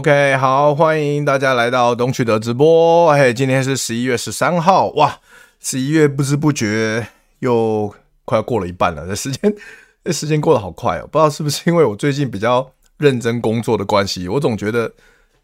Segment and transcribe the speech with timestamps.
[0.00, 3.12] OK，好，欢迎大家来到东区的直播。
[3.12, 5.20] 嘿，今天是十一月十三号，哇，
[5.60, 7.06] 十一月不知不觉
[7.40, 9.06] 又快要过了一半了。
[9.06, 9.54] 这时间，
[10.02, 14.90] 这时间过得好快哦，不知道是不是因为我最近比较认真工作的关系，我总觉得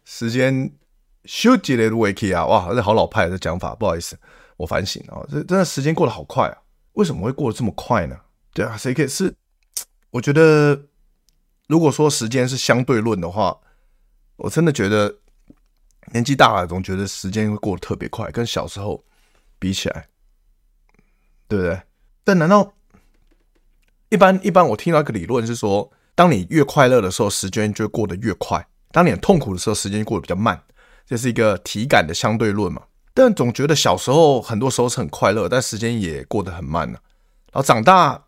[0.05, 0.71] 时间
[1.25, 4.17] 休息了的 wake 啊，哇，这好老派的讲法，不好意思，
[4.57, 6.57] 我反省啊，这真的时间过得好快啊，
[6.93, 8.17] 为什么会过得这么快呢？
[8.55, 9.31] 对啊，谁可以是？
[10.09, 10.81] 我觉得
[11.67, 13.55] 如果说时间是相对论的话。
[14.37, 15.13] 我真的觉得
[16.13, 19.03] 年纪大了，总觉得时间会过得特别快，跟小时候
[19.59, 20.07] 比起来，
[21.47, 21.81] 对不对？
[22.23, 22.73] 但难道
[24.09, 24.67] 一般一般？
[24.69, 30.63] 我听到一个理论是说，当你越快乐的时候，时间就过得越快；当你很痛苦的时候，时间过得比较慢。
[31.05, 32.83] 这是一个体感的相对论嘛？
[33.13, 36.99] 但总觉得小时候很多时候是很快乐，但时间也过得很慢呢。
[37.51, 38.25] 然后长大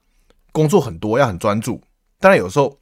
[0.52, 1.82] 工作很多，要很专注，
[2.20, 2.80] 当然有时候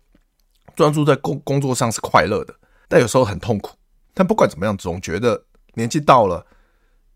[0.76, 2.56] 专注在工工作上是快乐的。
[2.88, 3.76] 但有时候很痛苦，
[4.14, 6.46] 但不管怎么样，总觉得年纪到了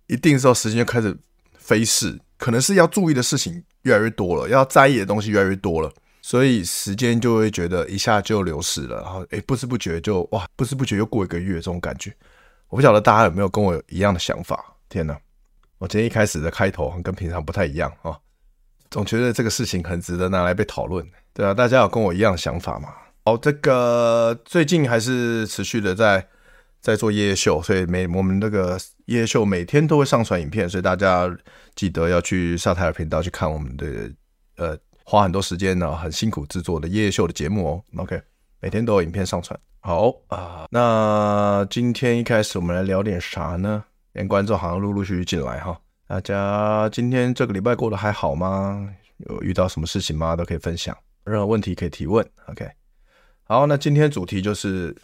[0.08, 1.18] 一定时候，时间就开始
[1.58, 12.14] 飞逝，可能是要注意的事情越来越多了，要在意的东西越来越多了，所以时间就会觉得一下就流逝了，然后诶，不知不觉就哇，不知不觉又过一个月，这种感觉，
[12.68, 14.76] 我不晓得大家有没有跟我有一样的想法？
[14.90, 15.18] 天哪，
[15.78, 18.20] 我今天一开始的开头跟平常不太一样啊，
[18.90, 22.90] 总觉得这个事情很值得拿来被讨论，对啊，大家有跟我一样的想法吗？
[23.24, 26.28] 哦，这个最近还是持续的在
[26.80, 31.31] 在做夜夜秀，所以每我们那个夜夜秀每天都会上传影片，所以大家
[31.76, 34.12] 记得要去萨泰尔频道去看我们的
[34.58, 37.84] 呃花很多时间呢，很辛苦制作的夜夜秀的节目哦。
[37.98, 38.20] OK，
[38.60, 39.60] 每天都有影片上传。
[39.81, 43.84] 好啊，那今天一开始我们来聊点啥呢？
[44.14, 48.90] 连观众好像陆陆续续进来哈，大家今天这个礼拜过得还好吗？
[49.30, 50.36] 有遇到什么事情吗？
[50.36, 52.28] 都可以分享，任何问题可以提问。
[52.48, 52.68] OK。
[53.51, 54.95] 好，那今天主题就是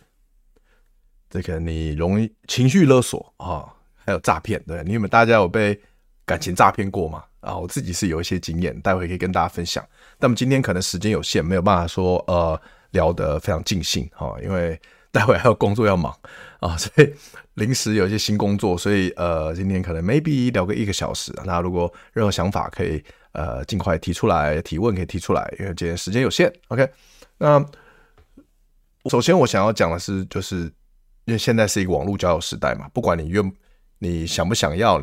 [1.30, 5.78] 这个你容易情绪勒索啊，还有诈骗，对，你们大家有被
[6.26, 7.26] 感情诈骗过吗？
[7.42, 9.86] 啊，我自己是有一些经验，待会可以跟大家分享。
[10.18, 12.58] 那么今天可能时间有限，没有办法说呃
[12.92, 14.80] 聊得非常尽兴哈，因为
[15.12, 16.18] 待会还有工作要忙
[16.62, 17.14] 啊， 所以
[17.56, 21.34] 临时有一些新工作，所以呃今天可能 maybe 聊个一个小时。
[21.44, 23.04] 那如果任何想法可以
[23.34, 26.50] 呃尽快提出来，提问可以提出来，因为今天时间有限。
[26.70, 26.90] OK，
[27.40, 27.62] 那。
[29.10, 30.72] 首先，我想要讲的是，就是
[31.26, 33.54] 因为现在是一个网络交友时代嘛，不管你愿
[34.00, 35.02] 你想不想要，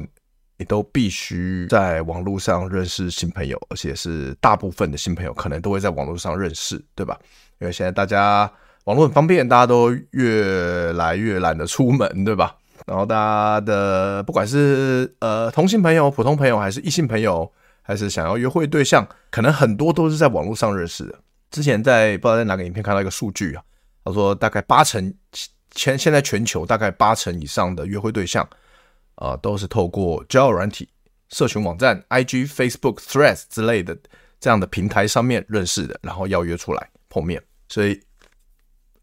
[0.56, 7.18] 你都必须在网络上认识新朋友，而且是大部分的新朋友可能都会在网络上认识，对吧？
[7.60, 8.50] 因为现在大家
[8.84, 12.56] 网络很方便，大家都越来越懒得出门，对吧？
[12.86, 17.50] 然后大家的不管是呃同性朋友、普通朋友，还是异性朋友，
[17.82, 21.18] 还是想要约会对象，可能很多都是在网络上认识的。
[21.50, 23.62] 之前在不知道在哪个影片看到一个数据啊。
[24.04, 25.14] 他说，大概八成，
[25.70, 28.44] 全现在全球大概八成以上的约会对象，
[29.14, 30.86] 啊、呃，都是透过交友软体、
[31.30, 33.96] 社群网站、IG、Facebook、Threads 之类的
[34.38, 37.42] 这样的平台上面认识的，然后邀约出来碰面。
[37.70, 37.98] 所以，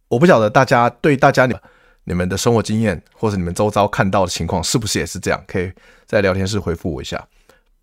[0.08, 1.56] 我不晓得大家对大家你
[2.04, 5.44] 你们的生活经验，或者你们周遭看到的情况，是不是也是这样？
[5.48, 5.74] 可以
[6.06, 7.28] 在聊天室回复我一下。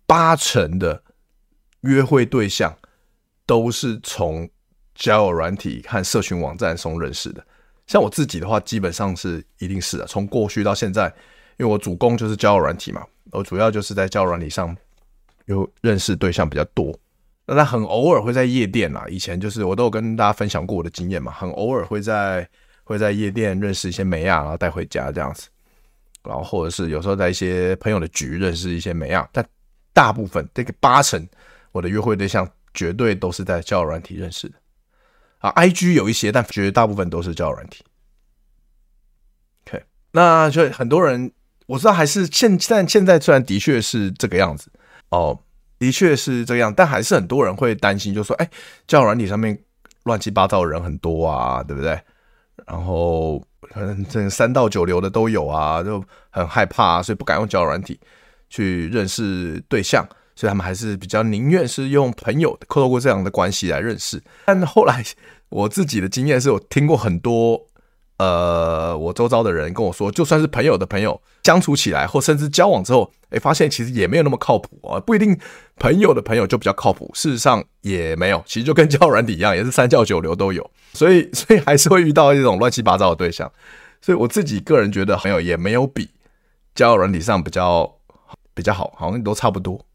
[0.07, 1.03] 八成的
[1.81, 2.77] 约会对象
[3.45, 4.49] 都是从。
[4.99, 7.43] 交友软体和社群网站中认识的，
[7.87, 10.05] 像我自己的话，基本上是一定是的。
[10.05, 11.05] 从过去到现在，
[11.57, 13.01] 因为我主攻就是交友软体嘛，
[13.31, 14.75] 我主要就是在交友软体上
[15.45, 16.93] 有认识对象比较多。
[17.45, 22.47] 那他很偶尔会在夜店啊，以前就是我都有跟大家分享过我的经验嘛，很偶尔会在
[22.83, 25.47] 会在夜店认识一些美亚，然后带回家这样子，
[26.23, 29.43] 然后或者是有时候在一些朋友的局认识一些美亚，但
[29.93, 31.25] 大部分这个八成
[31.71, 34.55] 我的约会对象绝对都是在交友软体认识的。
[35.39, 37.83] 啊，IG 有一些，但绝大部分都是交友软体。
[39.65, 41.31] OK，那就很多人
[41.65, 44.71] 我知道还是现在现在虽然的确是这个样子
[45.09, 45.39] 哦，
[45.77, 48.49] 的确是这样，但还是很多人会担心，就说哎，
[48.85, 49.57] 交友软体上面
[50.03, 51.99] 乱七八糟的人很多啊，对不对？
[52.67, 57.99] 然后可能这三到九流的都有啊，就很害怕啊，所以不敢用交友软体
[58.49, 60.05] 去认识对象。
[60.39, 64.23] 所以他们还是比较宁愿是用朋友，透过这样的关系来认识。
[64.45, 65.03] 但后来
[65.49, 67.61] 我自己的经验是我听过很多，
[68.19, 75.37] 呃，我周遭的人跟我说，就算是朋友的朋友相处起来，或甚至交往之后，诶，发现其实也没有那么靠谱啊，不一定
[75.75, 77.11] 朋友的朋友就比较靠谱。
[77.13, 80.71] 事实上也没有，其实就跟交友软体一样，也是三教九流都有。
[80.93, 83.51] 所以，所以还是会遇到这种 乱七八糟的对象。
[83.99, 86.09] 所以我自己个人觉得，朋友也没有比
[86.73, 87.93] 交友软体上比较
[88.53, 89.85] 比较好，好像都差不多。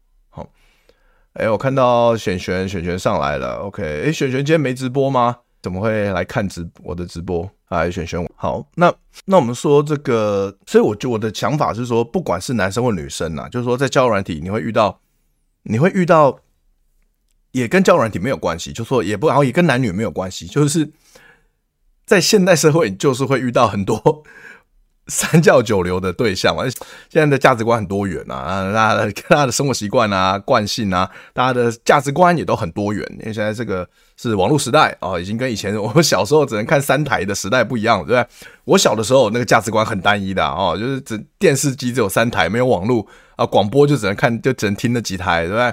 [1.35, 3.83] 哎、我看到璇璇璇璇上来了，OK。
[3.83, 5.35] 哎、欸，璇璇今天没直播吗？
[5.61, 7.49] 怎么会来看直我的直播？
[7.65, 8.93] 哎，璇璇，好，那
[9.25, 15.01] 那我们说这个，所以我就我的想法是说，不管是男生或女生呐，就是说在交友软体你会遇到，
[15.63, 16.39] 你会遇到，
[17.51, 20.89] 也跟交友软体没有关系，就说也不然后也跟男女没有关系，就是
[22.05, 24.23] 在现代社会，就是会遇到很多。
[25.07, 26.63] 三教九流的对象嘛，
[27.09, 33.05] 现在的价值观很多元啊，大家的大家的生活习惯啊、惯性啊，大家的价值观也都很多元。
[33.19, 33.87] 因为现在这个
[34.17, 38.27] 是网络时代啊，已经跟以前我们小时候只能看三台的时代不一样了，对不对？
[38.63, 43.05] 我小的时候那个价值观很单一的哦，就是只电视机只有三台，没有网络
[43.35, 45.71] 啊，广播就只能看，就只能听那几台，对不对？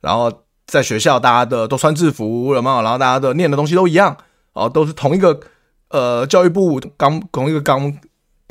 [0.00, 0.32] 然后
[0.66, 4.16] 在学校大家的都穿制服了嘛，然后大家的念的东西都一样
[4.54, 5.38] 哦，都是同一个
[5.90, 7.96] 呃教育部刚同一个刚。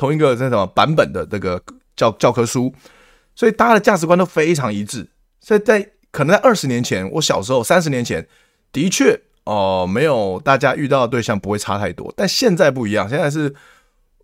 [0.01, 1.61] 同一个那什么版本的这个
[1.95, 2.73] 教教科书，
[3.35, 5.07] 所以大家的价值观都非常一致。
[5.39, 8.27] 所以在可能在二十年前，我小时候三十年前，
[8.71, 12.11] 的确哦、没有大家遇到的对象不会差太多。
[12.17, 13.53] 但现在不一样，现在是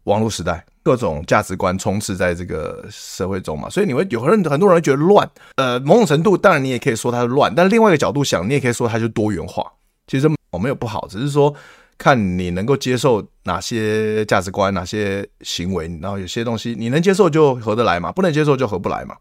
[0.05, 5.29] 网络时代，各种价值观充斥在这个社会中嘛，所以你会有很很多人会觉得乱。
[5.57, 9.63] 呃，某种程度，当然你也可以说它是乱，但另外一个角度想，你也可以说它就多元化。
[10.07, 11.53] 其实我没有不好，只是说。
[11.97, 19.15] 看你能够接受哪些价值观、哪些行为，然后有些东西你能接受就合得来嘛，不能接受就合不来嘛，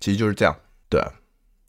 [0.00, 0.56] 其实就是这样。
[0.88, 1.12] 对啊，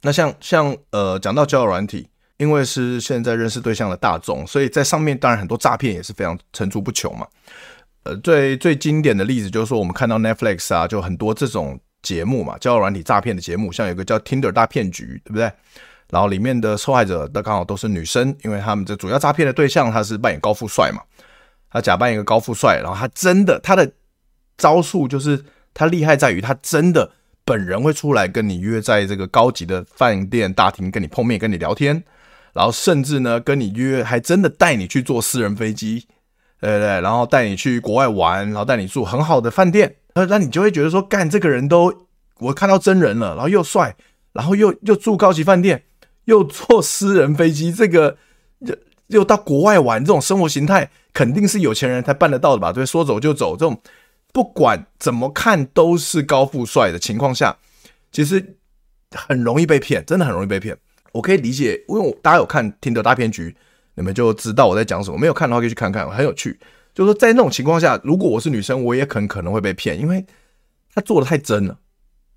[0.02, 2.08] 那像像呃，讲到交友软体，
[2.38, 7.26] 因为是现在认识对象的大众，所以在上面当然很多诈骗也是非常层出不穷嘛。
[8.04, 15.50] 呃，最最经典的例子就是说，我们看到 Netflix 啊，就很多这种节目嘛，交友软体诈骗的节目，像有个叫 Tinder 大骗局，对不对？
[16.10, 21.00] 然后里面的受害者都刚好都是女生，因为他们这主要诈骗的对象他是扮演高富帅嘛，
[21.70, 23.90] 他假扮一个高富帅，然后他真的他的
[24.56, 27.10] 招数就是他厉害在于他真的
[27.44, 32.04] 本人会出来跟你约在这个高级的饭店大厅跟你碰面跟你聊天，
[32.52, 36.06] 然后甚至呢跟你约还真的带你去坐私人飞机，
[36.60, 42.06] 对对对，然后带你去国外玩，然后带你住很好的饭店，那那你就会觉得说干这个人都
[42.38, 43.96] 我看到真人了，然后又帅，
[44.32, 45.82] 然后又又住高级饭店。
[46.24, 48.16] 又坐私人飞机，这个
[48.60, 48.76] 又
[49.08, 52.72] 又到国外玩，这种生活形态肯定是有钱人才办得到的吧？
[52.72, 53.80] 对，说走就走，这种
[54.32, 57.56] 不管怎么看都是高富帅的情况下，
[58.10, 58.56] 其实
[59.12, 60.76] 很容易被骗，真的很容易被骗。
[61.12, 63.50] 我可以理解，因为我大家有看《听的大骗局》，
[63.94, 65.16] 你们就知道我在讲什么。
[65.16, 66.58] 没有看的话，可以去看看，很有趣。
[66.92, 70.24] 就是说，在那种情况下，如果我是女生，我也很可能会被骗，因为
[70.92, 71.78] 他做的太真了，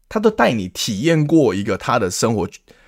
[0.08, 2.48] 他都带你体验过一个他的生活。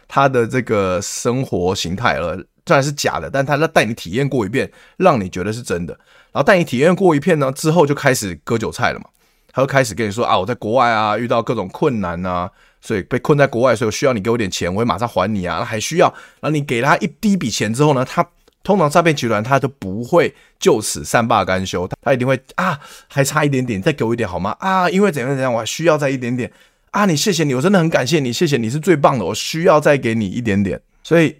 [0.10, 2.36] 他的这个生活形态，了，
[2.66, 5.94] 虽然是假的，但他带你体验过一遍，让你觉得是真的。
[6.34, 9.06] 然后带你体验过一遍呢，之后就开始割韭菜了嘛。
[9.52, 12.50] 他就开始跟你说啊，我在国外啊，遇到各种困难啊，
[12.82, 15.58] 所以被困在国外，所以我需要你给我点钱，我会马上还你啊。
[15.60, 16.08] 那还需要，
[16.40, 18.28] 然后你给他一第一笔钱之后呢，他
[18.64, 24.56] 通常诈骗集团他都不会就此善罢甘休，他一定会啊，还差一点点，再给我一点好吗？
[24.60, 26.52] 啊，因为怎样怎样，我还需要再一点点。
[26.92, 31.36] 啊，你谢谢你，我真的很感谢你，谢谢你是最棒的，我需要再给你一点点，所以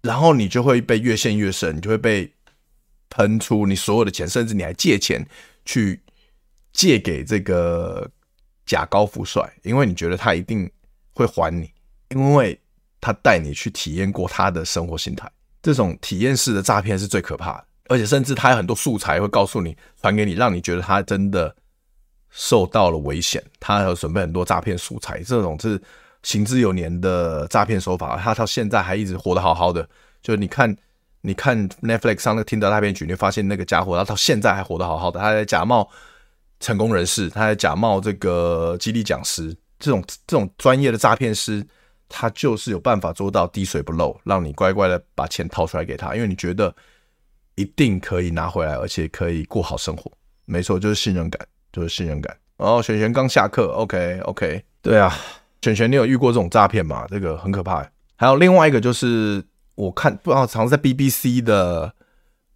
[0.00, 2.32] 然后你就会被越陷越深，你就会被
[3.10, 5.26] 喷出你所有的钱，甚至你还借钱
[5.66, 6.00] 去
[6.72, 8.10] 借给这个
[8.64, 10.70] 假高富帅，因为你觉得他一定
[11.12, 11.70] 会还你，
[12.08, 12.58] 因为
[13.00, 15.30] 他带你去体验过他的生活心态，
[15.62, 21.54] 这种体验式的诈骗是最可怕的，而且甚至他有很多素材会告诉你，传给你，让你觉得他真的。
[22.36, 25.80] 受到了危险，他还有准备很多诈骗素材，这种是
[26.24, 29.88] 行之有年的诈骗手法，他到现在还一直活得好好的。
[30.20, 30.76] 就你看，
[31.20, 35.20] 你看 Netflix 上那个听到大骗局，你会发现那个家伙，他到现在还活得好好的。
[35.20, 35.88] 他在假冒
[36.58, 41.64] 成功人士，他在假冒这个激励讲师，这种这种专业的诈骗师，
[42.08, 46.74] 他就是有办法做到滴水不漏，让你乖乖的把钱掏出来给他，因为你觉得
[47.54, 50.10] 一定可以拿回来，而且可以过好生活。
[50.46, 51.46] 没错，就是信任感。
[51.74, 55.12] 就是信任感，然后璇璇刚下课，OK OK，对啊，
[55.60, 57.04] 璇璇，你有遇过这种诈骗吗？
[57.10, 57.84] 这个很可怕。
[58.16, 61.92] 还有另外一个就是，我看不知道，常在 BBC 的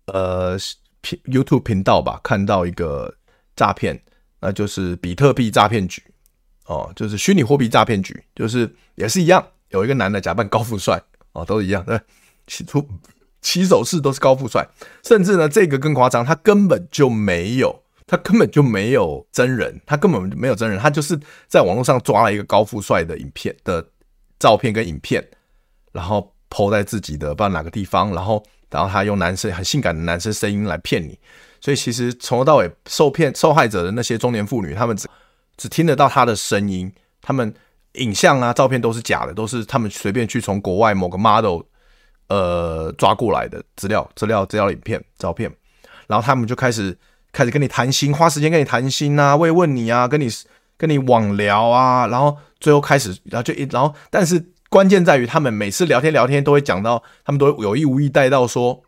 [0.06, 0.56] 呃
[1.24, 3.12] YouTube 频道吧，看到一个
[3.56, 4.00] 诈骗，
[4.40, 6.00] 那就是比特币诈骗局
[6.66, 12.00] 哦，就是虚拟货币诈骗局，就是也是一样，有一个男的假扮高富帅哦，都一样，对，
[12.46, 12.86] 起初。
[13.40, 14.66] 起手式都是高富帅，
[15.04, 23.86] 甚至呢，这个更夸张，他根本就没有，他根本就没有真人，他根本没有真人，他就是在网络上抓了一个高富帅的影片的
[24.40, 25.24] 照片跟影片，
[25.92, 31.16] 然后抛在自己的不知道哪个地方，然后然后他用男生很性感的男生声音来骗你，
[31.60, 35.06] 所以其实从头到尾受骗受害者的那些中年妇女，他们只
[35.56, 37.54] 只听得到他的声音，他们
[37.92, 41.60] 影像啊照片都是假的，都是他们随便去从国外某个 model。
[42.30, 45.50] 呃，抓过来的资料、资料、资料、影片、照片，
[46.06, 46.94] 然后他们就开始
[47.32, 50.28] 开始跟你谈心，花时间跟你谈心啊，慰问你啊，跟你
[50.76, 58.82] 跟你网聊啊，然后最后开始，然后就一，然后但是关键在于，他们每次聊天聊天都会讲到，他们都有意无意带到说，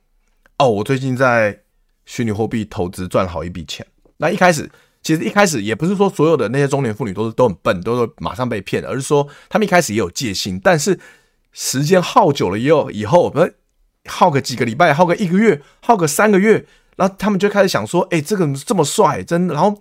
[0.59, 1.61] 哦，我最近在
[2.06, 3.87] 虚拟货币投资赚好一笔钱。
[4.16, 4.70] 那一开始
[5.02, 10.99] 其实一开始也不是说所有的那些中年妇女都是都很笨，都是马上被骗，而是说他们一开始也有戒心，但是。
[11.52, 13.56] 时间耗久了以后，以后不是
[14.04, 16.64] 耗个几个礼拜，耗个一个月，耗个三个月，
[17.00, 19.80] 然后他们就开始想说：“哎，这个人这么帅，真的。”然后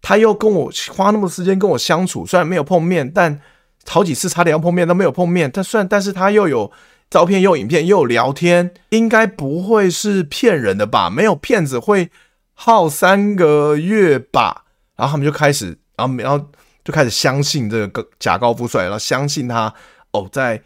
[0.00, 3.40] 他又跟我花那么多时间跟我相处，虽然没有碰面，但
[3.84, 5.50] 好几次差点要碰面都没有碰面。
[5.52, 6.70] 但虽然，但是他又有
[7.10, 11.10] 照片，又有影片，又有聊天，应该不会是骗人的吧？
[11.10, 12.10] 没有骗子会
[12.54, 14.66] 耗三个月吧？
[14.94, 16.48] 然后他们就开始，然后然后
[16.84, 19.74] 就开始相信这个假高富帅，然后相信他。
[20.12, 20.60] 哦，在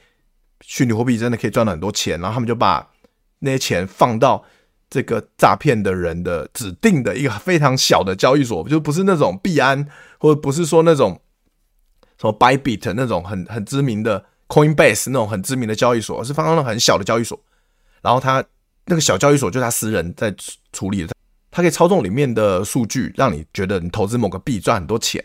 [0.62, 2.90] 虚拟货币真的可以赚到很多钱，然后他们就把
[3.40, 4.42] 那些钱放到
[4.94, 9.84] 这个诈骗的人的指定的一个非常小的交易所，就不是那种币安，
[10.20, 11.20] 或者不是说那种
[12.16, 17.36] 什么 Bybit 那种很很知名的 Coinbase 那种很知名的交易所，而是放到那很小的交易所。
[18.02, 18.44] 然后他
[18.86, 20.32] 那个小交易所就是他私人在
[20.72, 21.12] 处理的，
[21.50, 25.20] 他可以操纵里面的数据，让你觉得你投资某个币赚很多钱。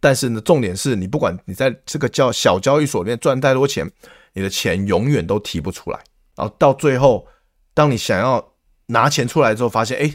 [0.00, 3.86] 但是呢，重点是你不管你在这个叫小交易所里面赚太多钱，
[4.32, 6.00] 你的钱永远都提不出来。
[6.36, 7.26] 然后到最后，
[7.74, 8.49] 当你想要
[8.90, 10.12] 拿钱出来之后，发现哎，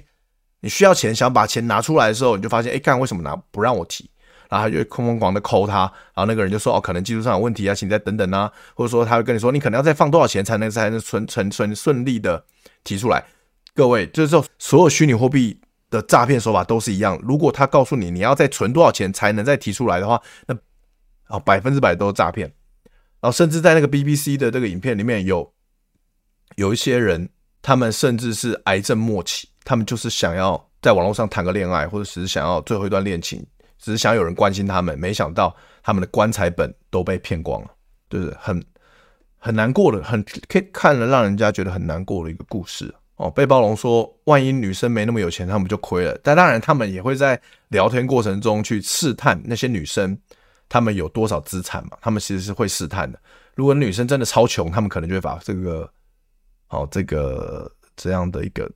[0.61, 4.09] 你需要钱，想把钱拿出来的时候，你就发现哎，干为什么拿不让我提？
[4.49, 5.79] 然后他就会疯狂的抠他，
[6.13, 12.45] 然后那个人就说哦，可能技术上有问题啊，请再等等啊，或者说他会跟你说，你可能要再放多少钱才能才能存存存顺利的
[12.83, 13.25] 提出来。
[13.73, 15.59] 各位，就是说所有虚拟货币。
[15.91, 17.17] 的诈骗手法都是一样。
[17.23, 20.55] 如果他告诉你你要再存多少钱才能再提出来的话，那
[21.25, 22.51] 啊百分之百都是诈骗。
[23.21, 25.53] 然后甚至在那个 BBC 的这个影片里面有
[26.55, 27.29] 有一些人，
[27.65, 33.43] 他们甚至是癌症末期，他们就是想要在网络上谈个恋爱，或者只是想要最后一段恋情，
[33.79, 37.71] 只是想有人关心他们，没想到他们的棺材本都被骗光了，
[38.07, 38.63] 就是很
[39.39, 42.93] 很难过的，很可以看了让人家觉得很难过的一个故事。
[43.15, 46.15] 哦，背包龙说，万一女生没那么有钱，他们就亏了。
[46.21, 50.15] 但当然，他们也会在聊天过程中去试探那些女生，
[50.69, 51.97] 他们有多少资产嘛？
[51.99, 53.17] 他们其实是会试探的。
[53.55, 55.89] 如果女生真的超穷，他们可能就会把这个，
[56.69, 58.69] 哦，这个这样的一个，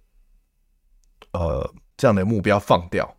[1.32, 3.18] 呃，这样的目标放掉。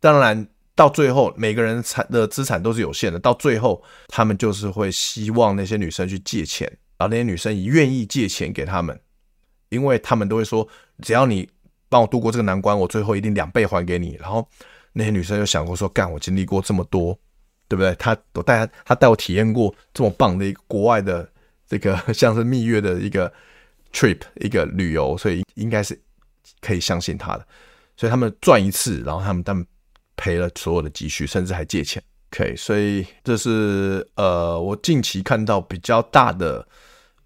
[0.00, 8.98] 当然，到最后每个人产的资产都是有限的，到最后他们就是会希望那些女生去借钱，然后那些女生也愿意借钱给他们。
[9.70, 10.66] 因为他们都会说，
[11.02, 11.46] 只要你
[11.90, 14.16] 帮我度过这个难关，我最后一定两倍还给你。
[14.18, 14.48] 然后
[14.94, 17.12] 那些女生就想过说，干，我经历过这么多，
[17.68, 17.94] 对不对？
[17.96, 21.30] 他我带，他带我体验过这么棒的一个国外的
[21.66, 23.30] 这个 像是蜜月的一个
[23.92, 26.00] trip 一个旅游，所以应该是
[26.60, 27.46] 可以相信他的。
[27.96, 29.66] 所以他们赚一次，然后他们他们
[30.16, 32.02] 赔了所有的积蓄，甚至还借钱。
[32.32, 36.66] OK，所以这是呃我近期看到比较大的。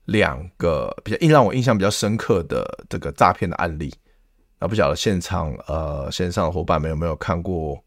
[0.07, 3.95] 两个比较印让我印象比较深刻的这个诈骗的案例，
[4.59, 7.81] 那不晓得现场呃线上的伙伴们有没有看过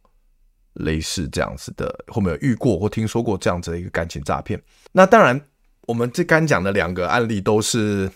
[0.75, 4.60] 类似这样子的，或没有遇过或听说过这样子的一个感情诈骗？
[4.94, 5.39] 那当然，
[5.82, 8.10] 我们这刚讲的两个案例都是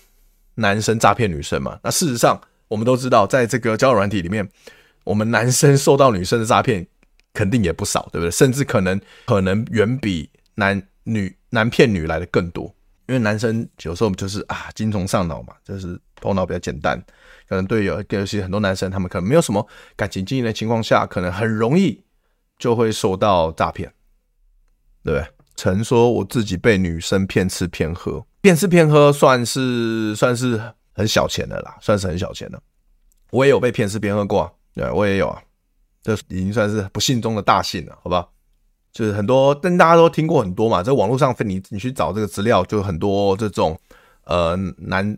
[0.60, 1.80] 男生诈骗女生嘛。
[1.84, 4.48] 那事实上，我们都知道，在这个交友软体里面，
[5.04, 6.88] 我们男生受到女生的诈骗
[7.34, 8.32] 肯定也不少，对不对？
[8.32, 12.74] 甚至可能可能远比男女男骗女来的更多。
[13.08, 17.04] 因为男生有时候就是啊，精虫上脑嘛，就是头脑比较简单，
[17.48, 22.04] 可能对有尤其很多男生，他们可能没有什么感情经验的情况下，可能很容易
[22.60, 23.92] 就会受到诈骗，
[25.04, 25.28] 对不对？
[25.56, 30.62] 曾说我自己被女生骗吃骗喝，骗吃骗喝算是算是
[30.94, 32.62] 很小钱的啦，算是很小钱的。
[33.32, 35.42] 我也有被骗吃骗喝过，对，我也有啊。
[36.02, 38.26] 这已经算是不幸中的大幸了，好吧？
[38.92, 43.78] 就是很多，但大家都听过很多嘛，在网络上你你去找这个资料，就很多这种
[44.24, 45.16] 呃男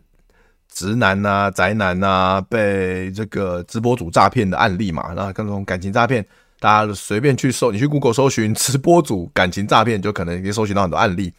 [0.68, 6.26] 直男啊、宅男啊被这个直播主诈骗的案例嘛，那各种感情诈骗，
[6.58, 11.32] 大家随便去搜，你去 Google 搜寻直播主感情诈骗，就可能可以搜寻到很多案例。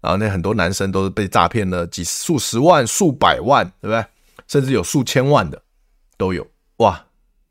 [0.00, 4.04] 然后那很多男生都是被诈骗了几数十万、数百万，对不对？
[4.48, 5.62] 甚至有数千万的
[6.16, 6.46] 都有
[6.78, 7.06] 哇。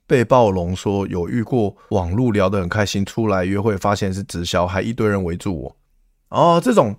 [0.08, 5.78] 被暴龙说有遇过网路聊得很开心，出来约会发现是直销，还一堆人围住我。
[6.30, 6.96] 哦，这种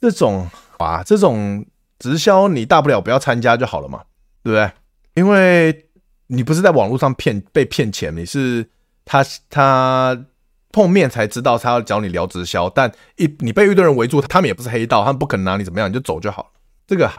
[0.00, 0.48] 这种
[0.78, 1.66] 啊，这种
[1.98, 4.02] 直销你大不了不要参加就好了嘛，
[4.42, 4.72] 对不对？
[5.12, 5.90] 因为
[6.28, 8.70] 你不是在网络上骗被骗钱，你是
[9.04, 10.24] 他他
[10.72, 16.48] 碰面才知道他要找你聊直销，但一你被一堆人围住，他们也不是黑道，他们不可能拿你怎么样，你就走就好了。
[16.86, 17.10] 这个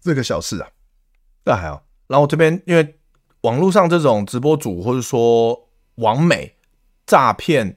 [0.00, 0.68] 这个小事啊，
[1.44, 1.82] 这还好。
[2.06, 2.94] 然后这边因为。
[3.42, 6.56] 网络上这种直播主或者说网美
[7.06, 7.76] 诈骗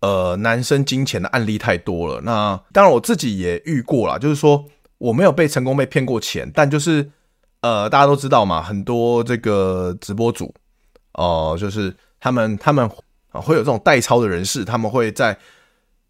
[0.00, 2.20] 呃男生金钱的案例太多了。
[2.20, 4.66] 那当然我自己也遇过啦，就是说
[4.98, 7.10] 我没有被成功被骗过钱，但就是
[7.62, 10.54] 呃大家都知道嘛，很多这个直播主
[11.14, 12.88] 哦、呃，就是他们他们
[13.32, 15.36] 啊会有这种代操的人士，他们会在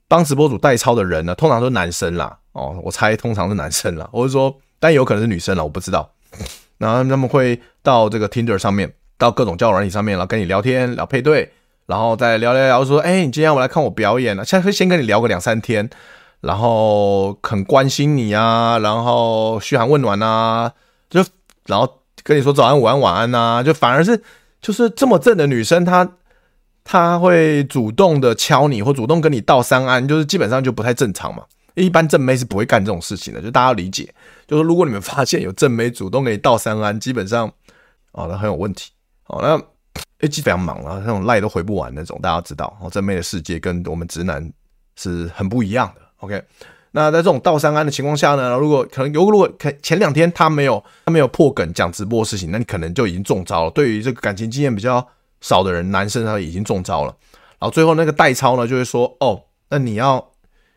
[0.08, 6.12] 帮直播主代操的人呢，通常都是男生啦哦，我猜通常是男生啦，或者说但有可能是女生啦，我不知道。
[6.78, 11.52] 然后他们会到这个 Tinder 上面，到各种交友软体上面，然后跟你聊天聊配对，
[11.86, 15.88] 然后再聊聊聊说，哎，你今天我来看我表演了，现在会先跟你聊个两三天，
[16.40, 20.72] 然后很关心你啊，然后嘘寒问暖啊，
[21.08, 21.24] 就
[21.66, 24.20] 然后跟你说早安午安晚安呐，就反而是
[24.60, 26.08] 就是这么正的女生，她
[26.84, 31.44] 他会主动的敲你或主动跟你道三安，就是基本上就不太正常嘛。
[31.74, 34.12] 一般正妹是不会干这种事情的，就大家要理解。
[34.46, 37.50] 就是如果你们发现有正妹主动给你道三安，基本上
[38.12, 38.90] 哦，那很有问题。
[39.28, 39.56] 哦，那
[40.26, 44.52] AG 非常忙啊，那种赖都回不完那种，大家知道哦，正妹的世界跟我们直男
[44.96, 46.02] 是很不一样的。
[46.18, 46.42] OK，
[46.90, 49.50] 那在这种道三安的情况下呢，如果可能有，如果
[49.82, 53.70] 前两天他没有他没有破梗讲直播事情，那你可能就已经中招了。
[53.70, 55.06] 对于这个感情经验比较
[55.42, 57.14] 少的人，男生他已经中招了。
[57.58, 60.30] 然后最后那个代操呢，就会说哦，那你要。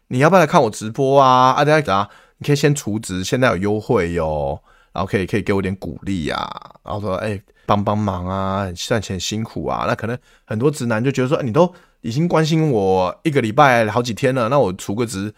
[0.09, 1.53] 你要不要来看我直播啊？
[1.53, 4.61] 啊，大家你可以先储值，现在有优惠哟，
[4.93, 6.47] 然后可以可以给我点鼓励呀，
[6.83, 9.85] 然后说哎帮帮忙啊，赚钱辛苦啊。
[9.87, 15.33] 那可能很多直男就觉得说，你都已经关心我一个礼拜好几天了，那我储个值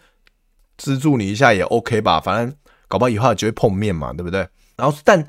[0.76, 2.20] 资助你一下也 OK 吧？
[2.20, 2.54] 反正
[2.88, 4.46] 搞不好以后就会碰面嘛，对不对？
[4.76, 5.26] 然后但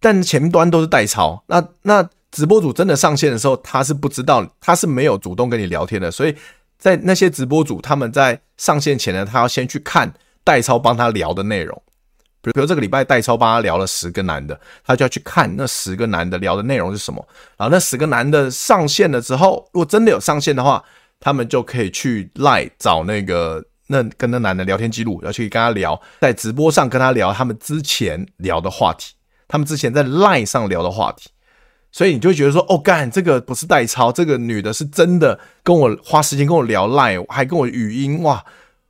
[0.00, 6.34] 但前端都是代操，那那直播主真的上线的时候，他是不知道，他是没有主动跟你聊天的，所以。
[6.80, 10.10] 在那些直播主他们在上线前呢，他要先去看
[10.42, 11.82] 代超帮他聊的内容。
[12.40, 17.22] 比如，比如这个礼拜代超帮他聊了十个男的，他就要去看那十个男的聊的内容是什么。
[17.58, 20.82] 然后那十个男的上线了之后，如果真的有上线的话，
[21.20, 29.12] 他们就可以去赖找那个那跟那男的聊天记录，要去跟他聊，在直播上跟他聊他们之前聊的话题，
[29.46, 31.28] 他们之前在赖上聊的话题。
[31.92, 38.44] 所以你就会觉得说，哦，干这个不是代操，这个女的是真的跟我花时间跟我聊赖还跟我语音，哇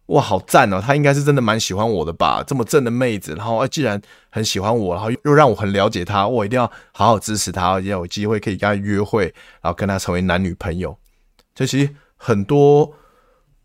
[0.07, 0.81] 哇，好赞哦！
[0.85, 2.43] 她应该是真的蛮喜欢我的吧？
[2.45, 9.33] 这么正的妹子，然后啊既然很喜欢我，然后又让我很了解她，我一定要好好支持她，要有机会可以跟她约会，
[9.63, 10.99] 然后跟她成为男女朋友。
[11.55, 12.93] 这其实很多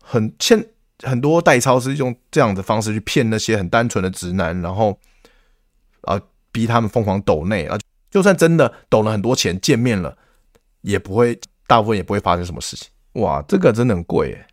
[0.00, 0.64] 很现
[1.02, 4.96] 很多代操是用这样的方式去骗那些很单纯的直男，然后
[6.02, 6.20] 啊
[6.52, 7.76] 逼他们疯狂抖内啊。
[8.16, 10.16] 就算真的抖了很多钱见面了，
[10.80, 12.88] 也不会，大部分也不会发生什么事情。
[13.20, 14.46] 哇，这个真的很贵诶。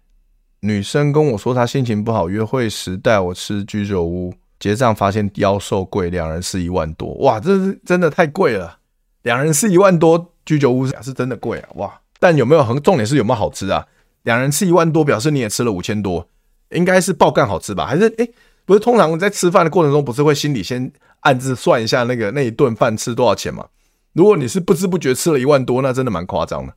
[0.59, 7.13] 女生跟我说她心情不好，约会时带我吃居酒屋，结账发现妖兽贵，两人是一万多。
[7.19, 8.79] 哇，这是真的太贵了，
[9.21, 11.69] 两人是一万多，居酒屋是真的贵啊。
[11.75, 13.87] 哇，但有没有很重点是有没有好吃啊？
[14.23, 16.27] 两人吃一万多，表示你也吃了五千多，
[16.71, 17.85] 应该是爆干好吃吧？
[17.85, 18.29] 还是诶、
[18.65, 20.91] 不是通常在吃饭的过程中，不是会心里先。
[21.23, 23.65] 暗自算一下那个那一顿饭吃多少钱嘛？
[24.11, 26.73] 如果你是不知不觉吃了一万多，那真的蛮夸张的。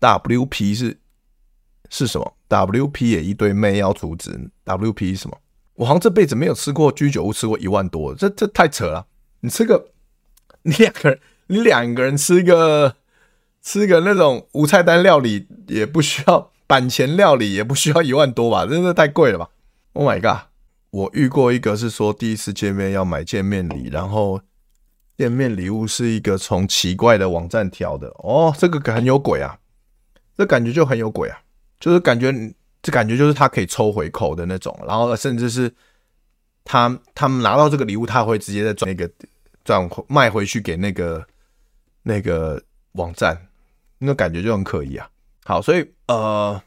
[0.00, 0.98] WP 是
[1.90, 4.50] 是什么？WP 也一堆妹要阻止。
[4.64, 5.36] WP 什么？
[5.74, 9.04] 我好像这辈子没有吃过居酒屋吃过一万多，这这太扯了。
[9.40, 9.88] 你吃个
[10.62, 12.96] 你两个人，你两个人吃个
[13.60, 18.64] 吃个那种无菜单料理也不需要板前料理也不需要一万多吧？
[18.64, 19.50] 真的太贵了吧
[19.92, 20.45] ？Oh my god！
[20.96, 24.40] 我遇过一个是说第一次见面要买见面礼，然后
[25.18, 28.08] 见面礼物是一个从奇怪的网站挑的。
[28.20, 29.58] 哦，这个很有鬼啊，
[30.38, 31.38] 这感觉就很有鬼啊，
[31.78, 32.32] 就是感觉
[32.80, 35.70] 这感觉就是他可以抽回扣的那种，然后甚至是
[36.64, 39.10] 他他们拿到这个礼物，他会直接再转一个
[39.64, 41.26] 转卖回去给那个
[42.04, 43.36] 那个网站，
[43.98, 45.10] 那感觉就很可疑啊。
[45.44, 46.58] 好，所以呃，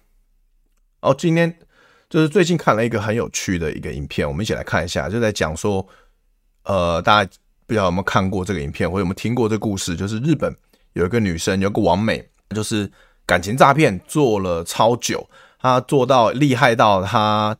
[1.00, 1.58] 哦，今天
[2.10, 5.88] 就是最近看了一个很有趣的一个影片，我们一起来看一下，就在讲说，
[6.64, 7.32] 呃，大家
[7.68, 9.96] 不知道有没有看过这个影片，或者有没有听过这个故事？
[9.96, 10.54] 就是日本
[10.94, 12.92] 有一个女生，有个网美，就是
[13.28, 17.56] 感情诈骗做了超久，她做到厉害到她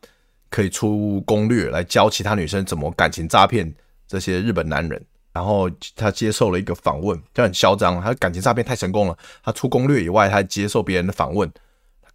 [0.50, 3.72] 可以出攻略来教其他女生怎么感情诈骗
[4.08, 5.00] 这些日本男人。
[5.32, 8.02] 然后他接受了一个访问，就很嚣张。
[8.02, 11.48] 他感情诈骗太成功了，他出攻略以外，他接受别人的访问，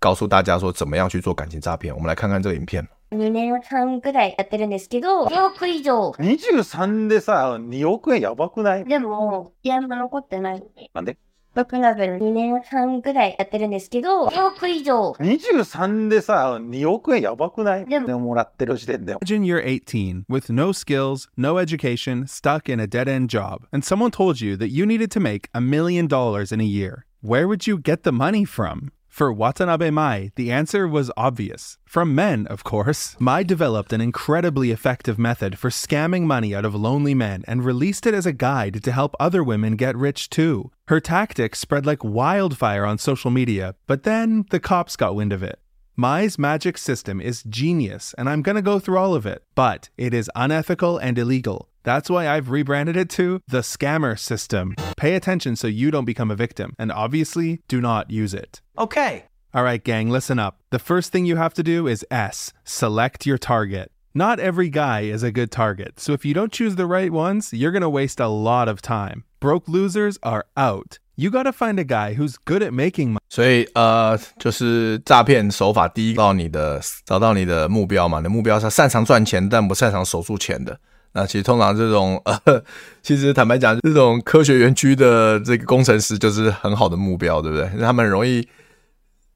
[0.04, 1.94] 告诉大家说怎么样去做感情诈骗。
[1.94, 2.86] 我们来看看这个影片。
[3.12, 6.12] 二年半くらいやってるんですけど、2亿以上。
[6.12, 8.84] 23でさ、2亿円やばくない？
[8.84, 10.62] でも、现场残ってない。
[10.94, 11.16] なんで？
[11.52, 15.16] 仆ら2年半くらいやってるんですけど、2亿以上。
[15.18, 17.84] 23でさ、2亿円やばくない？
[17.86, 19.16] でも、もらってる时点で。
[19.16, 23.84] Imagine you're 18 with no skills, no education, stuck in a dead end job, and
[23.84, 27.04] someone told you that you needed to make a million dollars in a year.
[27.22, 28.92] Where would you get the money from?
[29.15, 31.77] For Watanabe Mai, the answer was obvious.
[31.85, 33.15] From men, of course.
[33.17, 38.05] Mai developed an incredibly effective method for scamming money out of lonely men and released
[38.05, 40.69] it as a guide to help other women get rich too.
[40.89, 45.41] Her tactics spread like wildfire on social media, but then the cops got wind of
[45.41, 45.59] it.
[45.97, 50.13] Mai's magic system is genius, and I'm gonna go through all of it, but it
[50.13, 51.69] is unethical and illegal.
[51.83, 54.75] That's why I've rebranded it to the Scammer System.
[54.97, 58.59] Pay attention so you don't become a victim, and obviously, do not use it.
[58.77, 59.23] Okay.
[59.53, 60.59] All right, gang, listen up.
[60.69, 63.89] The first thing you have to do is S, select your target.
[64.13, 67.53] Not every guy is a good target, so if you don't choose the right ones,
[67.53, 69.23] you're gonna waste a lot of time.
[69.39, 70.99] Broke losers are out.
[71.17, 73.19] You gotta find a guy who's good at making money.
[73.29, 80.77] 所以呃，就是诈骗手法，第一，到你的找到你的目标嘛，你的目标是擅长赚钱但不擅长守住钱的。
[81.13, 82.37] 那其实通常这种呃，
[83.01, 87.69] 其实坦白讲，这种科学园区的这个工程师就是很好的目标，对不对？
[87.79, 88.45] 他们容易，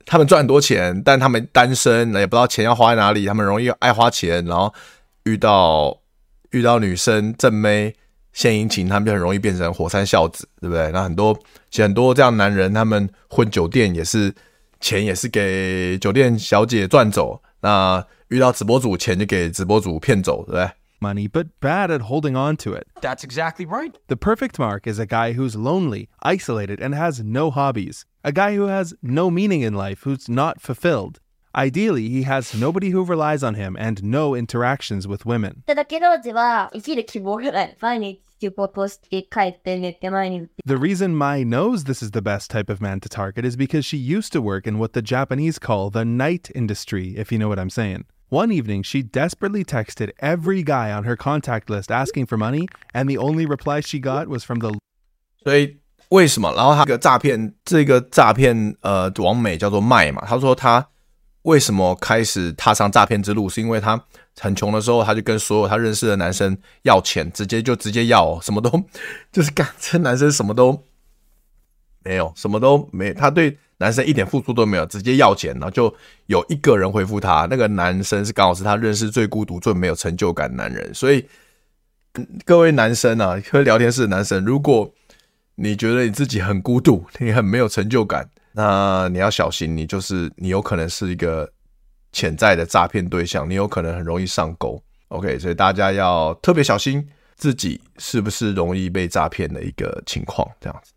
[0.05, 4.73] 他们赚很多钱，但他们单身，也不知道钱要花在哪里，他们容易爱花钱，然后
[5.23, 6.01] 遇到
[6.51, 7.95] 遇到女生正妹
[8.38, 10.90] 献殷勤，他们就很容易变成火山孝子，对不对？
[10.92, 11.34] 那很多
[11.70, 14.34] 其实很多这样的男人，他们混酒店也是
[14.80, 20.70] 钱也是给酒店小姐赚走，那遇到直播主，钱就给直播主骗走，对不对？
[21.00, 22.86] money, but bad at holding on to it.
[23.02, 23.92] That's exactly right.
[24.08, 28.04] The perfect mark is a guy who's lonely, isolated, and has no hobbies.
[28.22, 31.18] A guy who has no meaning in life, who's not fulfilled.
[31.54, 35.62] Ideally, he has nobody who relies on him and no interactions with women.
[35.66, 37.76] ただけど、じは生きる希望がない。
[37.80, 40.48] 毎日 仕事して帰って寝て毎日。
[40.66, 43.84] The reason Mai knows this is the best type of man to target is because
[43.84, 47.48] she used to work in what the Japanese call the night industry, if you know
[47.48, 48.04] what I'm saying.
[48.30, 53.08] One evening, she desperately texted every guy on her contact list asking for money, and
[53.08, 54.72] the only reply she got was from the
[55.44, 56.52] 所以为什么？
[56.54, 60.24] 然后他这个诈骗，这个诈骗呃，网美叫做麦嘛。
[60.26, 60.88] 他说他
[61.42, 64.02] 为什么开始踏上诈骗之路，是因为他
[64.39, 68.83] 很穷的时候，他就跟所有他认识的男生要钱，直接就直接要，什么都
[69.31, 70.85] 就是干，这男生什么都
[72.03, 75.93] 没有，什么都没，他对男生一点付出都没有，直接要钱，然后就
[76.27, 80.93] 有一个人回复他，那个男生是刚好是他认识最孤独、最没有成就感的男人。
[80.93, 81.25] 所以
[82.45, 84.91] 各位男生啊，各位聊天室的男生，如果
[85.55, 91.51] 你觉得你自己很孤独，你很没有成就感，那你要小心，你就是你有可能是一个
[92.11, 94.81] 潜在的诈骗对象，你有可能很容易上钩。
[95.09, 100.91] OK，所以大家要特别小心自己是不是容易被诈骗的一个情况，这样子。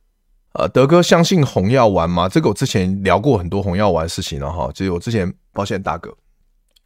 [0.55, 2.29] 呃，德哥相信红药丸吗？
[2.29, 4.70] 这个我之前聊过很多红药丸事情了哈。
[4.75, 6.14] 其实我之前，抱歉大哥，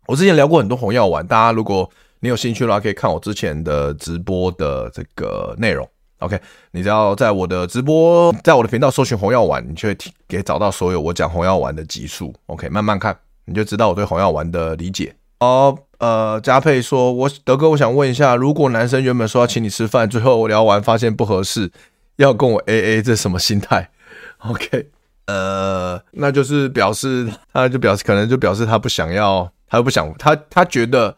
[0.06, 5.88] 我之前聊过很多红药丸，大家如果你有兴趣的话，可以看我之前的直播的这个内容。
[6.20, 9.94] OK，你只要在我的直播，在我的频道搜寻红药丸，你就会
[10.28, 12.32] 可以找到所有我讲红药丸的集数。
[12.46, 15.16] OK，慢慢看，你就知道我对红药丸的理解。
[15.40, 21.72] 哦，呃，佳佩说，我德哥，我想问一下，如果男生原本说要请你吃饭，最后我聊完发现不合适。
[22.16, 23.90] 要跟我 AA，这什么心态
[24.38, 24.88] ？OK，
[25.28, 31.14] 呃，那就是表示，他就表示，可能就表示他不想要，他又不想，他他觉得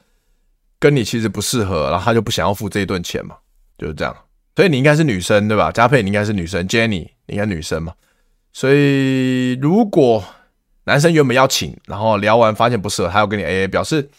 [0.81, 3.37] 跟你其实不适合，然后他就不想要付这一顿钱嘛，
[3.79, 4.13] 就是这样。
[4.57, 5.71] 所以你应该是女生对吧？
[5.71, 7.93] 佳佩，你应该是女生，Jenny，你应该女生嘛。
[8.53, 10.25] 所以如果
[10.89, 14.11] 男生原本要请，然后聊完发现不适合，他要跟你 AA，表示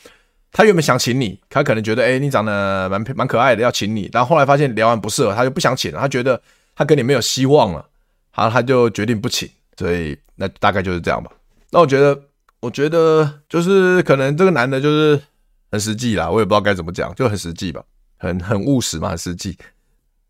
[0.54, 6.42] 他原本想请你，他可能觉得，哎，你长得蛮蛮可爱的，要请你，但后来发现聊完不适合，他就不想请了，他觉得。
[6.76, 7.86] 他跟你没有希望了，
[8.32, 11.30] 好，他就决定不请，所以那大概就是这样吧。
[11.72, 12.18] 那我觉得，
[12.62, 15.22] 我觉得就是可能这个男的就是
[15.74, 17.84] 很实际啦，我也不知道该怎么讲，就很实际吧，
[18.18, 19.58] 很很务实嘛，很实际。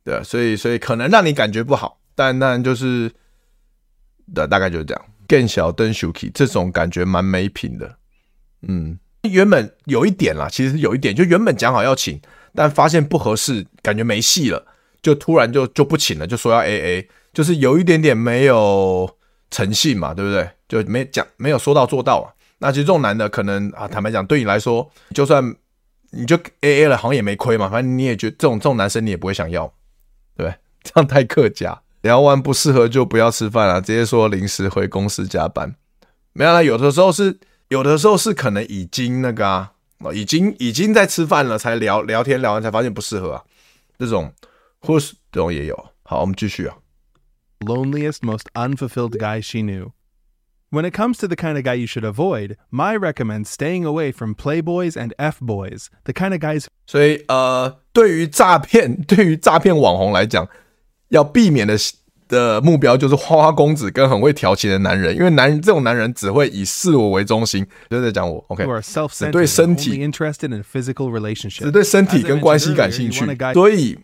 [0.03, 3.11] 对，所以所以可能让你感觉不好，但但就是
[4.33, 5.05] 对，大概就是这样。
[5.29, 7.97] 更小灯 Shuki 这种感觉蛮没品的。
[8.67, 12.19] 嗯，原本有一点啦，其实有一点，就原本讲好要请，
[12.53, 14.65] 但发现不合适，感觉没戏了，
[15.01, 19.09] 就突然就就不请了，就说要 AA，就是有一点点没有
[19.51, 20.49] 诚信嘛，对不对？
[20.67, 22.33] 就没讲，没有说到做到啊。
[22.57, 25.55] 那其实这种男的可能啊，坦白讲，对你来说，就算
[26.09, 27.69] 你就 AA 了，好像也没亏嘛。
[27.69, 29.67] 反正你也觉得这种这种男生你也不会想要，
[30.35, 30.55] 对不对？
[30.83, 31.81] 这样太客家。
[32.01, 35.75] 聊完不适合就不要吃饭了，直接说临时回公司加班。
[36.33, 39.71] 没有啦，有的时候是有的时候是可能已经那个啊，
[40.13, 43.43] 已经已经在吃饭了才聊聊天，聊完才发现不适合啊。
[43.97, 44.31] 这种
[44.79, 45.75] 或是这种也有。
[46.03, 46.77] 好，我们继续啊。
[47.59, 49.91] Loneliest, most unfulfilled guy she knew.
[50.71, 54.13] When it comes to the kind of guy you should avoid, my recommend staying away
[54.13, 56.67] from playboys and f boys, the kind of guys.
[56.85, 60.47] 所以呃，对于诈骗，对于诈骗网红来讲。
[61.09, 61.77] 要避免的
[62.27, 68.63] 的目标就是花花公子跟很会调情的男人，因为男人这种男人只会以自我为中心，就在讲我，OK，
[69.25, 69.89] 只对身体，
[71.65, 73.97] 只对身体跟关系感兴趣，所以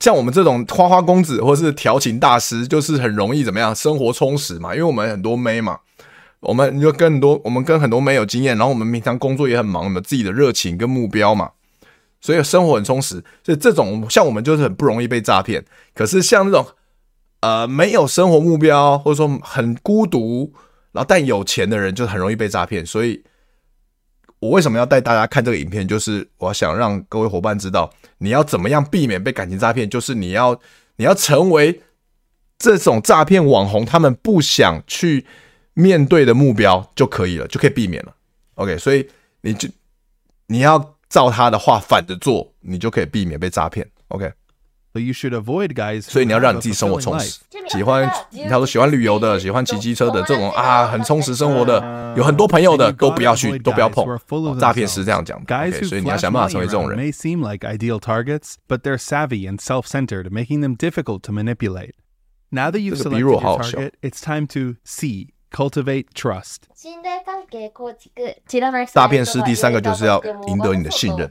[0.00, 5.78] 像我们这种花花公子或是调情大师，就是很容易怎么样，生活充实嘛，因为我们很多妹嘛，
[6.40, 11.52] 我们就跟很多我们跟很多妹有经验，然后我们平常工作也很忙，有自己的热情跟目标嘛。
[12.24, 15.62] 所以生活很充实，所以这种像我们就是很不容易被诈骗。
[15.94, 16.66] 可是像那种
[17.40, 20.50] 呃没有生活目标，或者说很孤独，
[20.92, 22.86] 然后但有钱的人，就很容易被诈骗。
[22.86, 23.22] 所以
[24.38, 25.86] 我为什么要带大家看这个影片？
[25.86, 30.58] 就是我想让各位伙伴知道，你要怎么样避免被感情诈骗，就是你要
[30.96, 31.82] 你要成为
[32.56, 35.26] 这种诈骗网红他们不想去
[35.74, 38.14] 面对的目标就可以了，就可以避免了。
[38.54, 39.10] OK，所以
[39.42, 39.68] 你就
[40.46, 40.93] 你要。
[41.14, 43.88] 照他的话反着做，你就可以避免被诈骗。
[44.08, 44.32] OK，
[46.10, 47.38] 所以你要让你自己生活充实。
[47.68, 48.10] 喜欢，
[48.50, 54.04] 他说喜欢旅游的，喜欢骑机车的，这种啊很充实生活的，有很多朋友的，都不要去，都不要碰。
[54.58, 55.40] 诈骗是这样讲。
[55.70, 56.98] OK，所以你要想办法成为这种人。
[62.90, 63.78] 这个比如好好笑。
[65.53, 66.57] Cultivate trust。
[68.93, 71.27] 诈骗师第三个就是要赢得你的信任，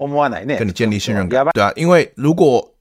[0.59, 1.47] 跟你建立信任感。
[1.53, 2.75] 对啊，因为如果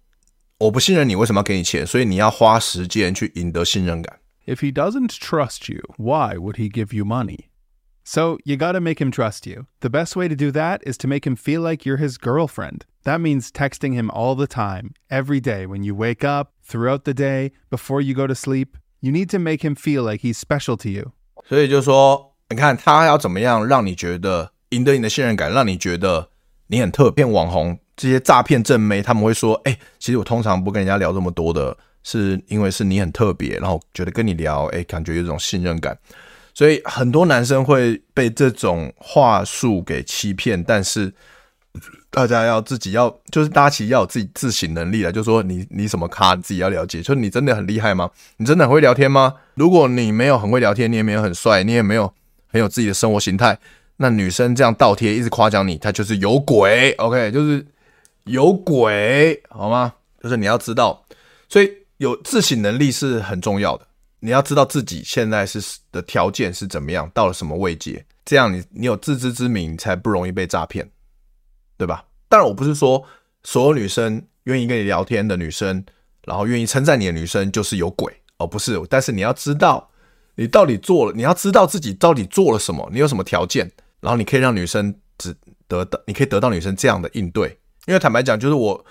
[0.57, 1.85] 我不信任你，为什么要给你钱？
[1.85, 4.19] 所以你要花时间去赢得信任感。
[4.47, 7.49] If he doesn't trust you, why would he give you money?
[8.03, 9.67] So you gotta make him trust you.
[9.81, 12.85] The best way to do that is to make him feel like you're his girlfriend.
[13.03, 17.13] That means texting him all the time, every day, when you wake up, throughout the
[17.13, 18.77] day, before you go to sleep.
[19.01, 21.11] You need to make him feel like he's special to you.
[21.48, 26.28] 所以就是说，你看他要怎么样让你觉得赢得你的信任感，让你觉得
[26.68, 27.24] 你很特别。
[27.24, 35.98] 网红这些诈骗正妹，他们会说：“哎，其实我通常不跟人家聊这么多的，是因为是你很特别，然后觉得跟你聊，哎，感觉有种信任感。”
[36.54, 41.12] 所以很多男生会被这种话术给欺骗，但是。
[42.12, 45.10] 大家要自己要，就是大家其实要有自己自省能力了。
[45.10, 47.00] 就是说你你什么咖，自己要了解。
[47.00, 48.10] 就是你真的很厉害吗？
[48.36, 49.34] 你真的很会聊天吗？
[49.54, 52.12] 如果你没有很会聊天，你也没有很帅，你也没有
[52.48, 53.58] 很有自己的生活形态，
[53.96, 56.92] 那女生这样倒贴一直夸奖你，她就是有鬼。
[56.98, 57.66] OK，就是
[58.24, 59.94] 有鬼，好吗？
[60.22, 61.02] 就是你要知道，
[61.48, 63.86] 所以有自省能力是很重要的。
[64.20, 70.86] 你要知道自己现在是的条件是怎么样，到了什么位阶，这样你你有自知之明，才不容易被诈骗。
[71.82, 72.04] 对吧？
[72.28, 73.04] 当然，我不是说
[73.42, 75.84] 所有女生愿意跟你聊天的女生，
[76.24, 78.80] 然后愿意称赞你的女生就是有鬼哦，不是。
[78.88, 79.90] 但是你要知道，
[80.36, 83.68] 你到底做了，你要知道自己到底做了什么，你有什么条件，
[84.00, 85.34] 然后你可以让女生只
[85.66, 87.58] 得到，你可以得到女生这样的应对。
[87.86, 88.84] 因为坦白讲，就是我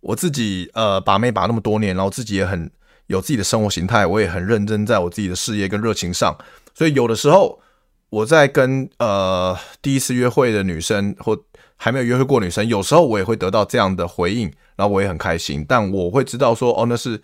[0.00, 2.70] 我自己呃把妹把那么多年，然后自己也很
[3.08, 6.34] 有自己的生活形态，我也很认真在我自己的事业跟热情上，
[6.74, 7.60] 所以有的时候
[8.08, 11.38] 我在跟呃第一次约会的女生或
[11.80, 15.64] 还没有约会过女生，有时候我也会得到这样的回应，然后我也很开心。
[15.66, 17.22] 但我会知道说，哦，那是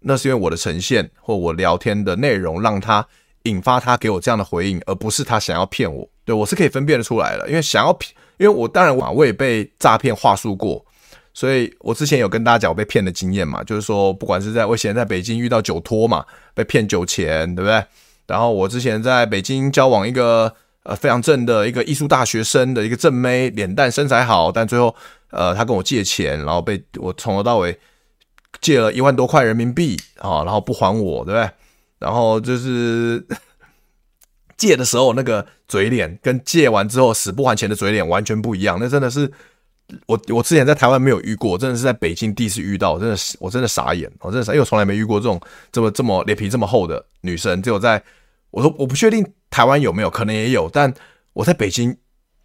[0.00, 3.06] 那是因为我的呈现或我聊天的内容让他
[3.42, 6.08] 引发他给我这样的回应，而不是他想要骗我。
[6.24, 10.82] 对，我是可以分辨得出来的，因为想要骗，因为我当然我也被诈骗话术过，
[11.34, 16.24] 所以我之前有跟大家讲我被骗的经验嘛，就是说不管是在我以前在北京遇到酒托嘛，
[16.54, 17.84] 被骗酒钱，对不对？
[18.26, 20.54] 然后我之前在北京交往一个。
[20.84, 24.94] 呃，非常正的一个艺术大学生的一个正妹，脸蛋身材好，但最后，
[25.30, 27.78] 呃，他跟我借钱，然后被我从头到尾
[28.60, 31.50] 借了一万多块人民币啊，然后不还我，对不对？
[32.00, 33.24] 然后就是
[34.56, 39.30] 借的时候那个嘴脸，跟借完之后死不还钱的嘴脸完全不一样，那真的是
[40.06, 45.40] 我我之前在台湾没有遇过，真的是在北京第一次遇到，真的是我真的傻眼，我真的傻，因为我从来没遇过这种
[45.70, 48.02] 这么这么脸皮这么厚的女生，只有在
[48.52, 50.94] 我说我不确定台湾有没有，可能也有，但
[51.32, 51.96] 我在北京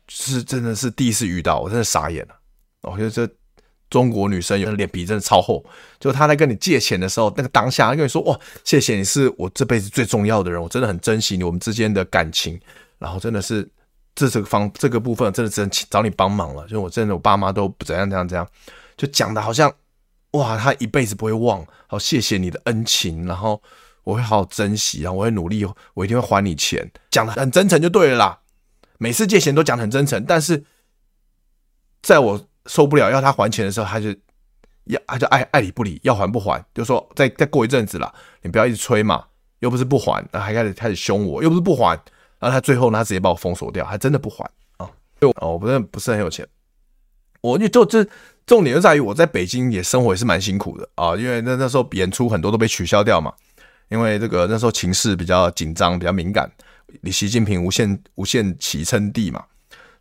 [0.08, 2.36] 是真的是第一次遇到，我真的傻眼了。
[2.82, 3.30] 我觉得这
[3.92, 5.64] 中国女生有的脸皮真的超厚，
[6.00, 12.60] 就她在跟你借钱的时候，那个当下跟你说哇，谢谢你是我这辈子最重要的人，我真的很珍惜你我们之间的感情，
[12.98, 13.70] 然后真的是。
[14.20, 18.48] 这这个方这个部分真的只能找你帮忙了，就我真的我爸妈都不怎样怎样怎样，
[18.98, 19.72] 就讲的好像
[20.32, 23.62] 哇，他一辈子不会忘，好谢谢你的恩情，然后
[24.08, 28.40] 我会好好珍惜，然后我会努力，我一定会还你钱，讲的很真诚就对了啦。
[29.00, 30.64] 每次借钱都讲的很真诚，但是
[32.02, 34.16] 在我受不了要他还钱的时候，他就
[34.86, 39.26] 要他就爱爱理不理，要还不还，就说再再过一阵子了，你不要一直催嘛，
[39.60, 42.00] 又不是不还，那还开始开始凶我，又不是不还。
[42.40, 44.90] 然后他最后呢，他直接把我封锁掉，还真的不还啊！
[45.42, 46.48] 哦，我不是不是很有钱，
[47.42, 48.08] 我就就这
[48.46, 53.34] 重点就在于我在北京也生活也是蛮辛苦的啊，因为那那时候演出很多都被取消掉嘛，
[53.90, 56.52] 因为这个那时候情势比较紧张，比较敏感，
[57.02, 59.44] 你习近平无限无限期称帝嘛，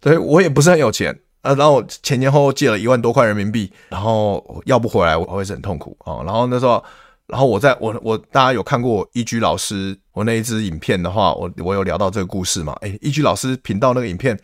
[0.03, 1.55] 所以我也不是很有钱啊。
[1.55, 6.23] 然后前前后后借了一万多块人民币，然后要不回来我会是很痛苦啊。
[6.25, 6.83] 然后那时候。
[7.29, 12.73] 然后我在我我大家有看过一居老师我那一支影片的话，我我有聊到这个故事嘛？
[12.83, 14.39] 哎，一居老师频道那个影片，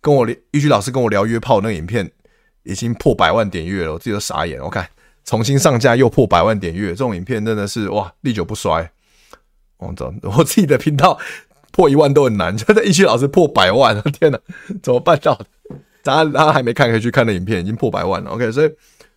[0.00, 2.08] 跟我一居老师跟我聊约炮那个影片，
[2.62, 4.62] 已经破百万点阅了，我自己都傻眼。
[4.62, 4.88] 我看
[5.24, 8.90] 重新上架又破百万点阅，这种影片真的是哇，历久不衰。
[9.78, 11.18] 我操，我自己的频道
[11.72, 14.38] 破一万都很难， 就在一居老师破百万，天哪，
[14.82, 15.46] 怎么办到的？
[16.02, 18.30] 大家大家还没看可以去看那影片，已经破百万了。
[18.30, 18.70] OK，所以。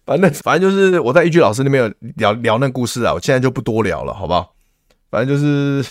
[0.05, 4.53] 反正反正就是我在一居老师那边有聊聊那故事啊，我现在就不多聊了，好不好？
[5.09, 5.81] 反正就是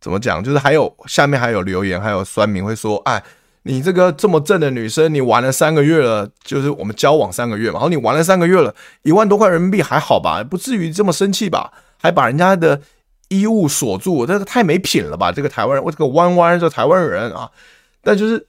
[0.00, 3.20] 怎么讲，就是还有下面还有留言，还有酸民会说，哎，
[3.64, 10.42] 你这个这么正的女生，你玩了三个月了，就是我们交往三个月嘛，然后你玩了三个月了，一万多块人民币还好吧？
[10.44, 11.72] 不至于这么生气吧？
[11.98, 12.80] 还把人家的
[13.28, 15.32] 衣物锁住，这个太没品了吧？
[15.32, 17.50] 这个台湾人，我这个弯弯这台湾人啊，
[18.02, 18.46] 但就是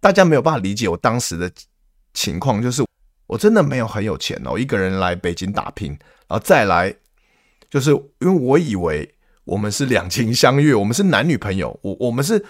[0.00, 1.50] 大家没有办法理解我当时的
[2.12, 2.84] 情况，就是。
[3.26, 5.88] 我真的没有很有钱哦，一个人来北京打拼，
[6.28, 6.94] 然后再来，
[7.70, 12.44] 就是因为我以为我们是两情相悦，我们是男女朋友，我我们是，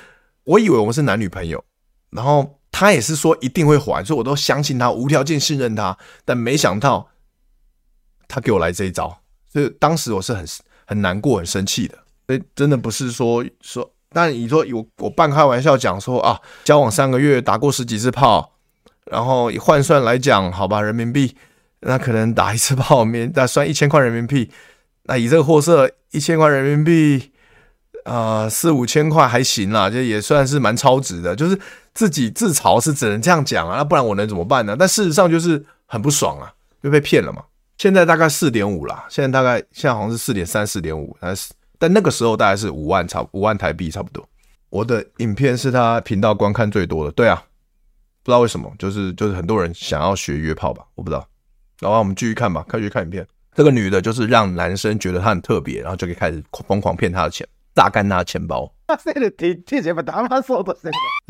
[0.44, 1.64] 我以为我们是男女朋友，
[2.10, 7.08] 然后他也是说一定会还，所以我都相信他，无条件信任他，但没想到
[8.28, 9.20] 他给我来这一招，
[9.52, 10.46] 所以当时我是很
[10.86, 11.98] 很难过、很生气的。
[12.26, 18.52] 所以真的不是说说，但你说有我半开玩笑讲说啊，交往三个月打过十几次炮。
[19.04, 21.36] 然后换算来讲，好吧，人民币
[21.80, 24.50] 那可能打一次炮面，那算一千块人民币。
[25.02, 27.30] 那以这个货色，一千块人民币，
[28.04, 31.34] 呃，四五千块还行啦，就也算是蛮超值的。
[31.34, 31.58] 就是
[31.92, 34.76] 自己自嘲是只能这样讲啊，那不然我能怎么办呢？
[34.78, 37.42] 但事实上就是很不爽啊，就被骗了嘛。
[37.78, 44.26] 现在大概四点五啦，现在大概现在好像是四点三、四点五，但是但那个时候大概是五万差五万台币差不多。
[44.70, 47.42] 我的影片是他频道观看最多的，对啊。
[48.22, 51.28] 不知道为什么，就是就是很多人想要学约炮吧，我不知道。
[51.78, 53.26] 然后我们继续看吧，开始看影片。
[53.54, 58.73] 这个女的就是让男生觉得她很特别，然后就可以开始疯狂骗她的钱，榨干她的钱包。
[58.87, 58.95] The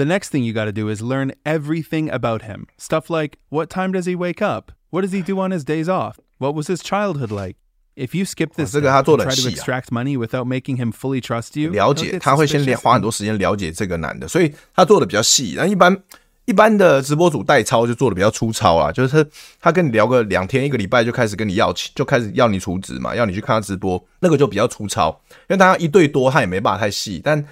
[0.06, 2.68] next thing you got to do is learn everything about him.
[2.78, 4.72] Stuff like what time does he wake up?
[4.92, 6.20] What does he do on his days off?
[6.38, 7.58] What was his childhood like?
[7.96, 9.52] If you skip this, 这个他做的很细啊。
[9.52, 11.72] try to extract money without making him fully trust you.
[11.72, 15.56] 了解，他会先花很多时间了解这个男的，所以他做的比较细。
[15.58, 16.02] 那一般。
[16.47, 19.27] 一般的直播主代操就做的比较粗糙啦，就是
[19.59, 27.43] 他跟你聊个两天一个礼拜就开始跟你要钱，就开始要你储值嘛，要你去看他直播，那个就比较粗糙，因为他一对多他也没办法太细，但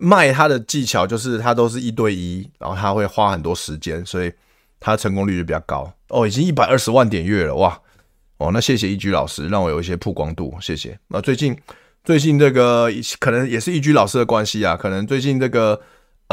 [0.00, 4.32] 卖他的技巧就是他都是一对一，然后他会花很多时间，所以
[4.80, 5.92] 他成功率就比较高。
[6.08, 7.80] 哦，已经一百二十万点阅了哇！
[8.38, 10.98] 哦，那谢谢一居老师让我有一些曝光度，谢谢。
[11.06, 11.56] 那最近
[12.02, 15.80] 最近这个可能也是一居老师的关系啊，可能最近这个。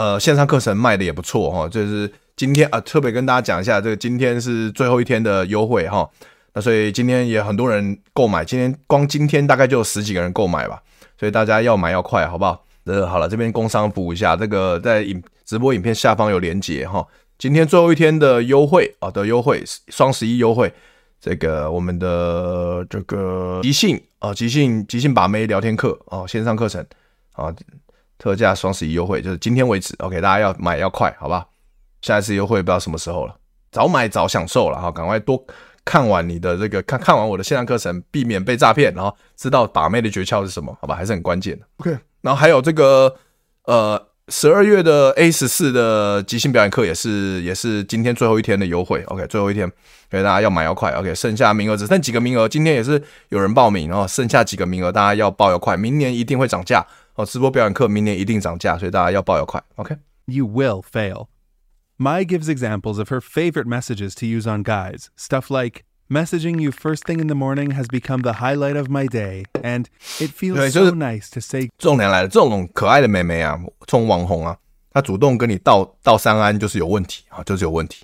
[0.01, 6.09] 呃，线上课程卖的也不错哈，就是今天啊，特别跟大家讲一下，这个今天是最后一天的优惠哈，
[6.55, 10.81] 那所以今天也很多人购买，今天光今天大概就有十几个人购买吧，
[11.19, 12.65] 所以大家要买要快，好不好？
[12.85, 17.05] 呃，好了，这边工商补一下，这个在影直播影片下方有连接哈，
[17.37, 20.73] 今天最后一天的优惠啊的优惠，双十一优惠，
[21.19, 26.83] 这个我们的这个即兴啊，即兴即兴把妹聊天课啊，线上课程
[27.33, 27.53] 啊。
[28.21, 31.43] 特价双十一优惠就是今天为止，OK，大家要买要快，好吧？
[32.03, 33.35] 下一次优惠不知道什么时候了，
[33.71, 35.43] 早买早享受了哈，赶快多
[35.83, 40.95] 看完你的这个看看完我的线上课程，避免被诈骗，然后知道把妹的诀窍是什么，好吧？
[40.95, 41.97] 还是很关键的，OK。
[42.21, 43.15] 然后还有这个
[43.65, 49.67] 呃十二月的 A 十四的即兴表演课也是也是今天最后一天的优惠，OK，最后一天，
[50.11, 56.85] 所以大家要买要快，OK，剩下名额只剩几个名额，今天也是有人报名，然后剩下几个名额，大家要报要快，明年一定会涨价
[57.15, 59.97] 哦，直播表演课明年一定涨价，所以大家要报要快，OK。
[60.25, 61.27] You will fail.
[61.97, 65.07] Mai gives examples of her favorite messages to use on guys.
[65.17, 69.07] Stuff like, messaging you first thing in the morning has become the highlight of my
[69.07, 69.85] day, and
[70.19, 74.57] it feels 对，so nice to say 重点来了，这种可爱的妹妹啊，这种网红啊，
[74.91, 78.03] 她主动跟你道道三安就是有问题啊，就是有问题。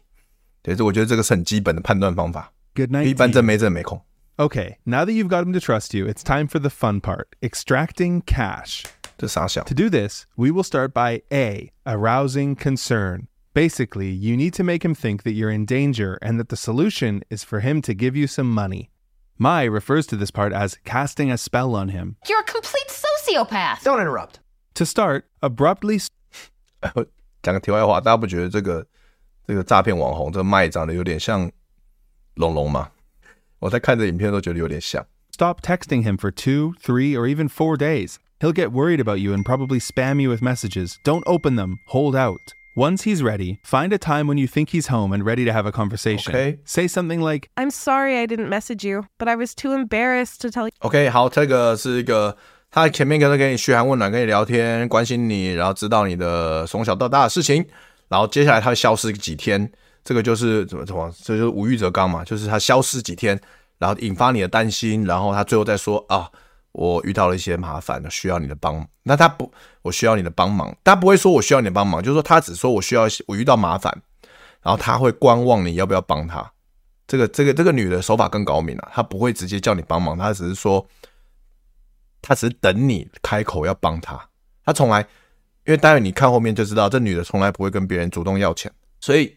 [0.61, 2.51] 对，这我觉得这个是很基本的判断方法。
[2.75, 3.05] good night.
[3.05, 3.99] 一般真没真没空。
[4.37, 8.21] Okay, now that you've got him to trust you, it's time for the fun part extracting
[8.21, 8.83] cash.
[9.16, 13.28] 这傻小 To do this, we will start by A, arousing concern.
[13.54, 17.22] Basically, you need to make him think that you're in danger and that the solution
[17.30, 18.88] is for him to give you some money.
[19.38, 22.16] Mai refers to this part as casting a spell on him.
[22.28, 23.82] You're a complete sociopath.
[23.82, 24.40] Don't interrupt.
[24.74, 26.00] To start, abruptly
[27.42, 28.86] 讲个题外话，大家不觉得这个
[29.46, 31.50] 这个诈骗网红这个麦长得有点像
[32.34, 32.90] 龙龙吗？
[33.58, 35.04] 我在看这影片都觉得有点像。
[35.30, 38.16] stop texting him for two, three, or even four days.
[38.40, 40.98] He'll get worried about you and probably spam you with messages.
[41.04, 42.54] Don't open them, hold out.
[42.74, 45.66] Once he's ready, find a time when you think he's home and ready to have
[45.66, 46.34] a conversation.
[46.34, 46.58] Okay.
[46.64, 50.50] Say something like, I'm sorry I didn't message you, but I was too embarrassed to
[50.50, 50.72] tell you.
[50.80, 52.34] OK，好，这个是一个
[52.70, 57.62] 他前面可能给你嘘寒问暖，跟你聊天，关心你，然后知道你的从小到大的事情，
[58.08, 59.70] 然后接下来他会消失几天，
[60.02, 63.38] 这个就是怎么怎么，这就是无欲则刚嘛，就是他消失几天，
[63.76, 66.30] 然后引发你的担心，然后他最后再说啊，
[66.77, 68.87] 我遇到了一些麻烦，需要你的帮。
[69.01, 69.51] 那他不，
[69.81, 73.91] 我需要你的帮忙，他不会说我需要你的帮忙，就是说他只说我需要我遇到麻烦，
[74.61, 76.51] 然后他会观望你要不要帮他。
[77.07, 80.85] 这个这个这个女的手法更高明了，她不会直接叫你帮忙，她只是说，
[82.21, 84.29] 她只是等你开口要帮她。
[84.65, 84.99] 她从来，
[85.65, 88.69] 因为待会你看后面就知道，这女的从来不会跟别人主动要钱。
[88.99, 89.35] 所以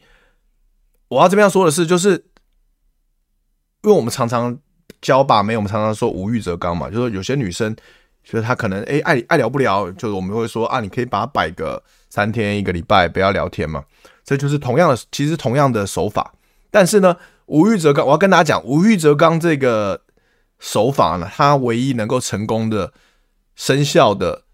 [1.06, 2.10] 我要这边要说的是，就是
[3.82, 4.58] 因为我们常常
[5.00, 7.74] 教把妹，我们常常说无欲则刚嘛，就是说有些女生，
[8.24, 13.84] 就是她可能哎爱爱聊不聊，就是我们会说啊，你可以把她摆个三天一个礼拜不要聊天嘛，
[14.24, 16.32] 这就是同样的，其实同样的手法，
[16.70, 17.16] 但是呢。
[17.52, 20.02] 无欲则刚，我要跟大家讲，无欲则刚这个
[20.60, 22.92] 手法呢，它唯一能够成功的
[23.56, 24.44] 生效的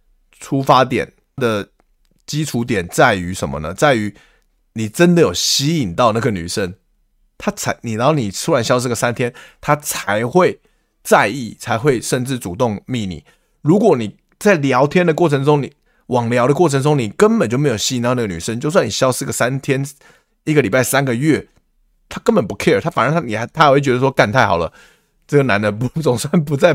[0.40, 1.68] 出发点的
[2.24, 3.74] 基础点在于什么呢？
[3.74, 4.16] 在于
[4.72, 6.72] 你真的有吸引到那个女生，
[7.38, 10.60] 他才你，然后你突然消失个三天，他才会
[11.02, 13.24] 在意，才会甚至主动密你。
[13.62, 15.72] 如果你在聊天的过程中，你
[16.06, 19.84] 网聊的过程中，你根本就没有吸引到那个女生，就算你消失个三天、
[20.44, 21.48] 一个礼拜、三个月。
[22.08, 24.72] 他根本不 care，他反正他你还他还会觉得说干太好了，
[25.26, 26.72] 这个男的不总算不再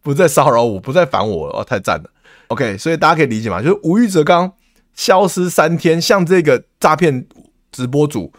[0.00, 2.10] 不再骚扰我，不再烦我了，哦，太赞了。
[2.48, 4.50] OK，所以大家可以理解嘛，就是无欲则刚，
[4.94, 7.26] 消失三天，像这个诈骗
[7.70, 8.32] 直播主、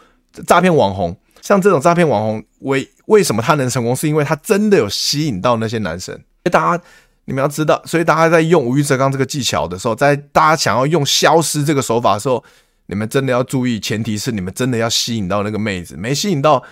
[0.44, 6.18] 诈骗网红，像这种诈骗网红，为为什么他能成功，是因为他真的有吸引到那些男生。
[6.50, 6.84] 大家
[7.26, 12.42] 你们要知道，所以大家在用无欲则刚这个技巧的时候，在大家想要用消失这个手法的时候。
[12.86, 16.62] 你们真的要注意，前提是你们真的要吸引到那个妹子，没吸引到，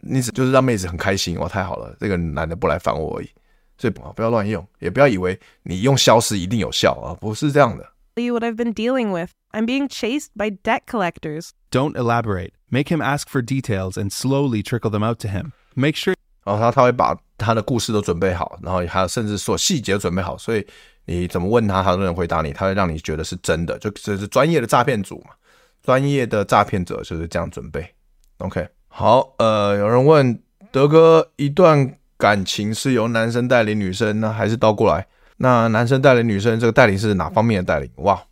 [0.00, 3.28] 你只就是让妹子很开心哇，太好了，这个男的不来烦我而已，
[3.76, 7.84] 所以不要乱用，也不要以为你用消失一定有效啊，不是这样的。
[8.16, 9.32] Tell you what I've been dealing with.
[9.52, 11.50] I'm being chased by debt collectors.
[11.72, 12.52] don't elaborate.
[12.72, 15.50] Make him ask for details and slowly trickle them out to him.
[15.74, 20.66] Make sure 然后他他会把他的故事都准备好，然后还有甚至说细节准备好，所以
[21.04, 25.34] 你怎么问他，他都能回答你，他会让你觉得是真的，就这是专业的诈骗组嘛。
[25.82, 27.86] 专业的诈骗者就是这样准备
[28.38, 35.06] ，OK，好，呃，有人问德哥，一段感情是由男生带领女生呢，还是倒过来？
[35.36, 37.90] 那男生带领女生，这个带领是哪方面的带领？
[37.96, 38.22] 哇，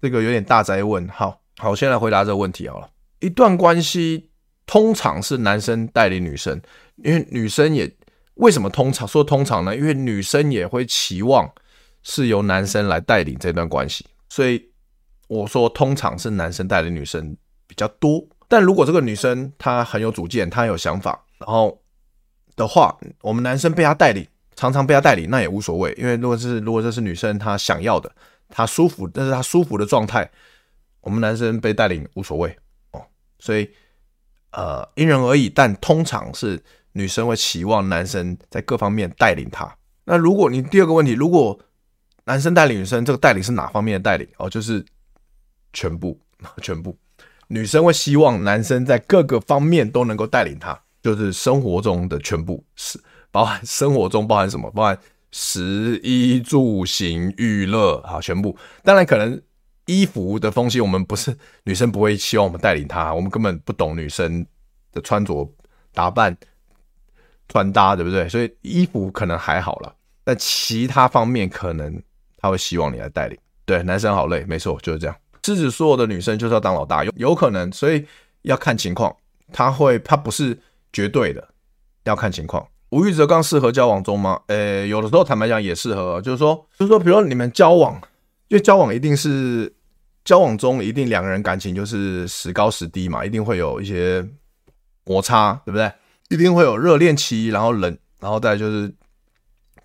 [0.00, 1.06] 这个有点大宅问。
[1.08, 2.88] 好，好，我先来回答这个问题好了。
[3.22, 4.28] 一段关系
[4.66, 6.60] 通常是男生带领女生，
[6.96, 7.90] 因为女生也
[8.34, 9.74] 为什么通常说通常呢？
[9.74, 11.50] 因为女生也会期望
[12.02, 14.70] 是由男生来带领这段关系，所以。
[15.28, 17.34] 我说，通常是男生带领女生
[17.66, 21.80] 比较多，但如果这个女生她很有主见，她有想法，然后
[22.54, 28.12] 的话，我们男生被她带领，常常被她带领，那也无所谓，因为如果是如果这是女生她想要的，
[28.50, 30.30] 她舒服，但是她舒服的状态，
[31.00, 32.54] 我们男生被带领无所谓，
[33.42, 33.68] 所以
[34.52, 36.62] 呃因人而异，但通常是
[36.92, 39.76] 女生会期望男生在各方面带领她。
[40.04, 41.58] 那如果你第二个问题，如果
[42.24, 44.48] 男生带领女生，这个带领是哪方面的带领哦？
[44.48, 44.84] 就是。
[45.74, 46.20] 全部，
[46.60, 46.94] 全部，
[47.48, 54.70] 女生会希望男生在各个方面都能够带领她，就是生活中的全部，是包含生活中包含什么？
[54.72, 54.98] 包含
[55.30, 58.54] 食衣住行娱乐，好，全部。
[58.82, 59.40] 当然可能
[59.86, 64.46] 衣服的东西，我们不是女生不会希望我们带领她，我们根本不懂女生
[64.92, 65.50] 的穿着
[65.92, 66.36] 打扮、
[67.48, 68.28] 穿搭，对不对？
[68.28, 72.02] 所以衣服可能还好了，但其他方面可能
[72.38, 73.38] 她会希望你来带领。
[73.64, 75.16] 对，男生好累，没错，就是这样。
[75.44, 78.04] 狮子座的女生就是要当老大，有有可能，所以
[78.42, 79.14] 要看情况，
[79.52, 80.56] 他会，他不是
[80.92, 81.48] 绝对的，
[82.04, 82.64] 要看情况。
[82.90, 84.38] 吴玉泽刚适合交往中吗？
[84.48, 88.00] 呃，有的时候坦白讲也适合，就是说，就是说，比如你们交往，
[88.52, 89.72] 因为交往一定是
[90.26, 94.22] 交往中一定两个人感情就是时高时低嘛，一定会有一些
[95.06, 95.90] 摩擦，对不对？
[96.28, 98.92] 一定会有热恋期，然后冷，然后再就是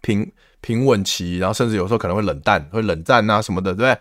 [0.01, 3.97] 平平稳期，然后甚至有时候可能会冷淡，会冷战啊什么的，对不对？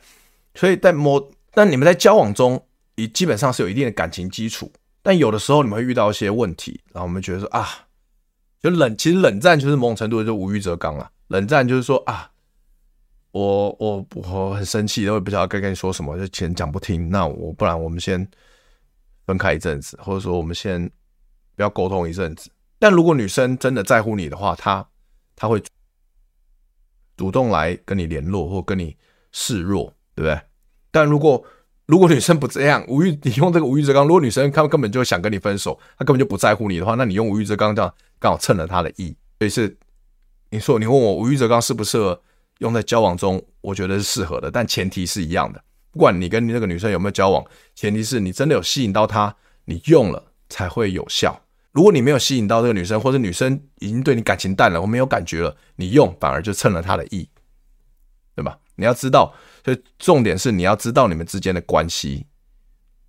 [0.57, 2.61] 所以在摩，但你们在交往中，
[2.97, 7.69] 也基本上是有一定的感情基础，但有的时候你们会遇到一些问题，然后我们觉得说啊。
[8.61, 11.09] 就冷，其实冷战就是某种程度就无欲则刚了。
[11.29, 12.33] 冷战就是说啊，
[13.37, 17.11] 我我我很生气，我也不知道该跟你说什么，就前讲不听。
[17.11, 18.27] 那我不然我们先
[19.27, 20.91] 分开一阵子，或者说我们先
[21.55, 22.49] 不要沟通一阵子。
[22.79, 24.89] 但如果女生真的在乎你的话，她
[25.35, 25.63] 她会
[27.19, 28.97] 主动来跟你联络或跟你
[29.33, 30.41] 示弱，对不对？
[30.91, 31.45] 但如果
[31.85, 37.93] 如果女生不这样，无欲你用这个无欲则刚，如果女生她根本就想跟你分手，她根本就不在乎你的话，那你用无欲则刚这样。
[38.19, 39.77] 刚好趁了他的意，所以是
[40.49, 42.19] 你说你问我无欲则刚适不适合
[42.59, 43.43] 用在交往中？
[43.61, 45.63] 我觉得是适合的，但前提是一样的。
[45.91, 47.45] 不管你跟你那个女生有没有交往，
[47.75, 49.35] 前提是你真的有吸引到她，
[49.65, 51.43] 你用了才会有效。
[51.73, 57.29] 如果你没有吸引到这个女生，或者女生已经对你感情淡了，我没有感觉了，你用反而就趁了她的意，
[58.35, 58.59] 对吧？
[58.77, 59.35] 你要知道，
[59.65, 62.27] 所以重点是你要知道你们之间的关系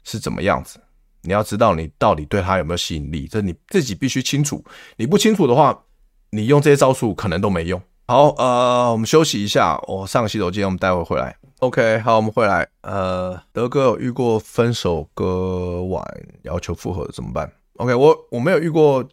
[0.04, 0.80] 是怎么样子。
[1.24, 4.64] 你要知道你到底对他有没有吸引力，这你自己必须清楚。
[4.96, 5.84] 你不清楚的话，
[6.30, 7.82] 你用这些招数可能都没用。
[8.10, 11.36] 好，呃，我们休息一下，我上个洗手间，我们待会回来。
[11.60, 12.66] OK，好，我们回来。
[12.82, 16.02] 呃，德哥有遇过分手割腕
[16.44, 19.04] 要求复合怎么办？OK，我我没有遇过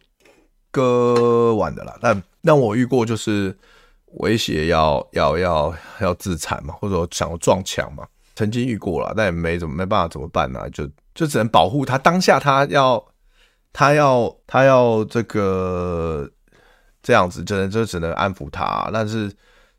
[0.71, 3.53] 割腕的啦，但但我遇过就是
[4.19, 10.89] 威胁要要要要自残嘛，或者说想要撞墙嘛，曾经遇过了，但也没怎么没办法怎么办呢、就。
[11.13, 13.01] 就只能保护他，当下他要，
[13.71, 16.29] 他要，他要这个
[17.05, 18.89] 这样子，真的就只能安抚他。
[18.91, 19.31] 但是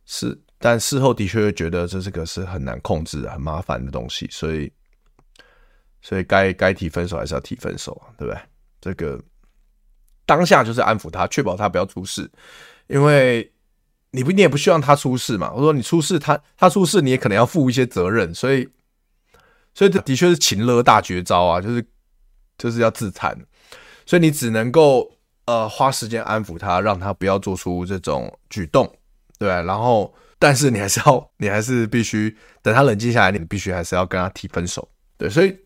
[0.04, 4.72] 事，但事后的确觉得这是个是很难控制、很麻烦的东西，所以，
[6.00, 8.40] 所以该该提分手还是要提分手，对不对？
[8.80, 9.20] 这个
[10.24, 12.30] 当下就是安抚他，确保他不要出事，
[12.86, 13.52] 因为
[14.12, 15.52] 你不你也不希望他出事嘛。
[15.52, 18.68] 我说你出事，他他出事，你也可能要负一些责任，所以。
[19.78, 21.86] 所以这的确是情勒大绝招啊，就是
[22.56, 23.36] 就是要自残，
[24.06, 25.12] 所以你只能够
[25.46, 28.90] 呃花时间安抚他，让他不要做出这种举动，
[29.38, 34.86] 对，然后，但是你还是要，你还是必须等他冷静下来，你必须还是要跟他提分手，
[35.16, 35.56] 对，所以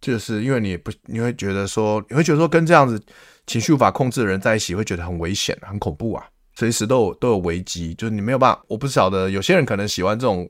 [0.00, 3.02] 就是因为你不，你会觉得说，你会觉得说跟这样子
[3.46, 10.48] 情绪无法控制的人在一起，会觉得很危险、很恐怖啊，随时都有都有危机，就是你没有办法，我不晓得有些人可能喜欢这种。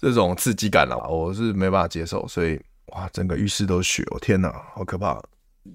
[0.00, 2.56] 这种刺激感了，我是没办法接受，所以
[2.92, 5.20] 哇，整个浴室都是血，我天哪，好可怕！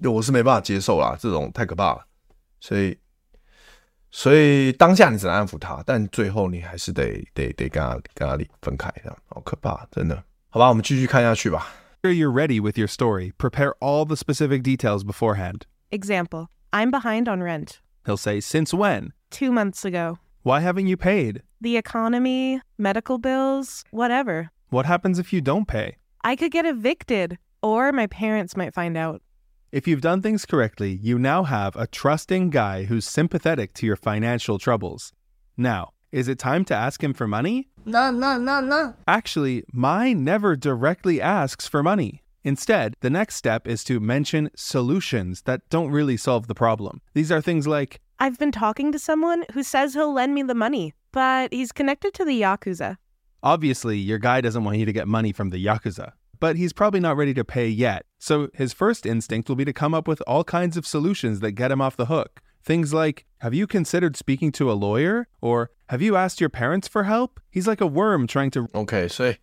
[0.03, 2.05] 我是没办法接受啦，这种太可怕了，
[2.59, 2.97] 所以
[4.11, 10.23] 所以当下你只能安抚他，但最后你还是得得得跟他跟他分开，这样好可怕，真的。
[10.49, 11.67] 好吧，我们继续看下去吧。
[12.01, 13.33] You're ready with your story.
[13.37, 15.63] Prepare all the specific details beforehand.
[15.91, 17.81] Example I'm behind on rent.
[18.05, 19.11] He'll say, Since when?
[19.29, 20.17] Two months ago.
[20.43, 21.43] Why haven't you paid?
[21.59, 24.49] The economy, medical bills, whatever.
[24.69, 25.97] What happens if you don't pay?
[26.23, 29.21] I could get evicted, or my parents might find out.
[29.74, 33.96] If you've done things correctly, you now have a trusting guy who's sympathetic to your
[33.96, 35.12] financial troubles.
[35.56, 37.70] Now, is it time to ask him for money?
[37.84, 38.94] No, no, no, no.
[39.08, 42.22] Actually, Mai never directly asks for money.
[42.44, 47.00] Instead, the next step is to mention solutions that don't really solve the problem.
[47.14, 50.54] These are things like I've been talking to someone who says he'll lend me the
[50.54, 52.98] money, but he's connected to the Yakuza.
[53.42, 57.00] Obviously, your guy doesn't want you to get money from the Yakuza, but he's probably
[57.00, 58.06] not ready to pay yet.
[58.23, 61.53] So his first instinct will be to come up with all kinds of solutions that
[61.55, 62.41] get him off the hook.
[62.63, 65.27] Things like, have you considered speaking to a lawyer?
[65.41, 67.39] Or have you asked your parents for help?
[67.49, 68.67] He's like a worm trying to.
[68.73, 69.37] OK，所以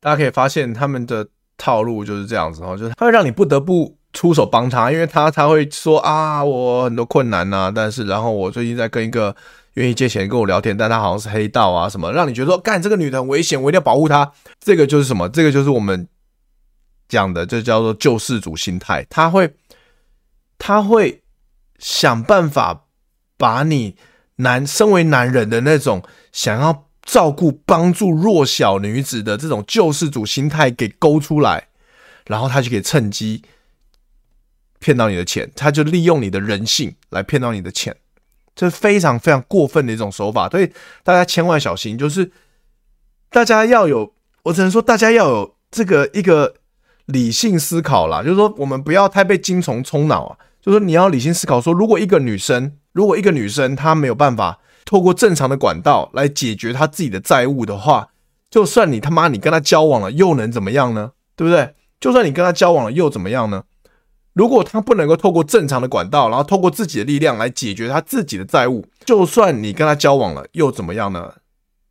[0.00, 1.28] 大家可以发现他们的。
[1.56, 9.34] 套路就是这样子哦，就是他会让你不得不出手帮他，因为他他会说啊，我很多困难呐、啊，但是然后我最近在跟一个
[9.74, 14.32] 愿意借钱跟我聊天，但他好像是黑道啊什么，让你觉得说，干这个女的很危险，我一定要保护她。
[14.58, 15.28] 这个就是什么？
[15.28, 16.08] 这个就是我们
[17.09, 19.05] 讲的，就叫做救世主心态。
[19.09, 19.53] 他会
[20.57, 21.21] 他会
[21.79, 22.85] 想办法
[23.35, 23.97] 把你
[24.37, 26.01] 男身为男人的那种
[26.31, 31.67] 想要照顾、帮助弱小女子的这种救世主心态给勾出来，
[32.27, 33.43] 然后他就可以趁机
[34.77, 37.95] 骗到你的钱，他就利用你的人性来骗到你的钱，
[38.55, 40.71] 这是非常非常过分的一种手法，所以
[41.03, 42.31] 大家千万小心，就是
[43.29, 46.55] 大家要有，我只能说大家要有这个一个
[47.11, 54.59] 理性思考啦，就是说我们不要太被精虫冲脑啊，就是说你要理性思考说，如果一个女生，如果一个女生她没有办法。
[54.85, 58.07] 透过正常的管道来解决她自己的债务的话，
[58.49, 61.11] 就算你他妈你跟她交往了，又能怎么样呢？
[61.35, 61.75] 对不对？
[61.99, 63.65] 就算你跟她交往了，又怎么样呢？
[64.33, 71.33] 如果他不能够透过正常的管道，然后透过自己的力量来解决他自己的债务，就算你跟他交往了，又怎么样呢？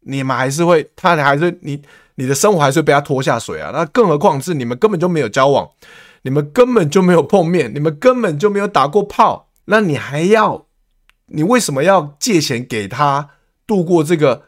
[0.00, 1.80] 你们还是会，他还是你，
[2.18, 3.70] 你的生活还是被他拖下水啊！
[3.72, 5.70] 那更何况是你们根本就没有交往，
[6.22, 10.66] 你们根本就没有碰面，你们根本就没有打过炮，那你还要？
[11.26, 13.30] 你为什么要借钱给他
[13.66, 14.46] 度过这个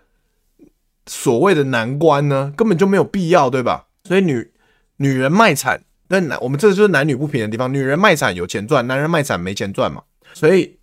[1.06, 2.52] 所谓的难关呢？
[2.56, 3.86] 根本就没有必要，对吧？
[4.02, 4.50] 所以女
[4.96, 7.72] 女人卖惨，那男我们这就是男女不平的地方。
[7.72, 10.02] 女人卖惨有钱赚，男人卖惨没钱赚嘛。
[10.34, 10.78] 所以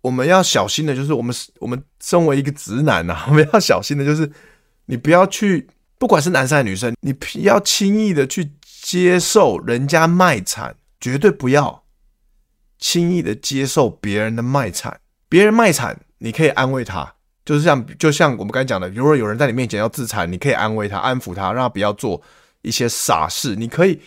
[0.00, 4.32] 我们要小心的，就是我们我们身为一个直男呐、我们要小心的，就是
[4.90, 5.68] 你不要去，
[5.98, 8.50] 不管是男生还是女生，你不要轻易的去
[8.82, 11.84] 接受人家卖惨，绝对不要。
[12.78, 17.14] 轻易的接受别人的卖惨，别人卖惨，你可以安慰他，
[17.44, 22.20] 就是像就像我们刚才讲的，如果有人在你面前要自残，你可以安慰他，安抚他，让他不要做
[22.62, 23.54] 一些傻事。
[23.54, 24.00] 你可以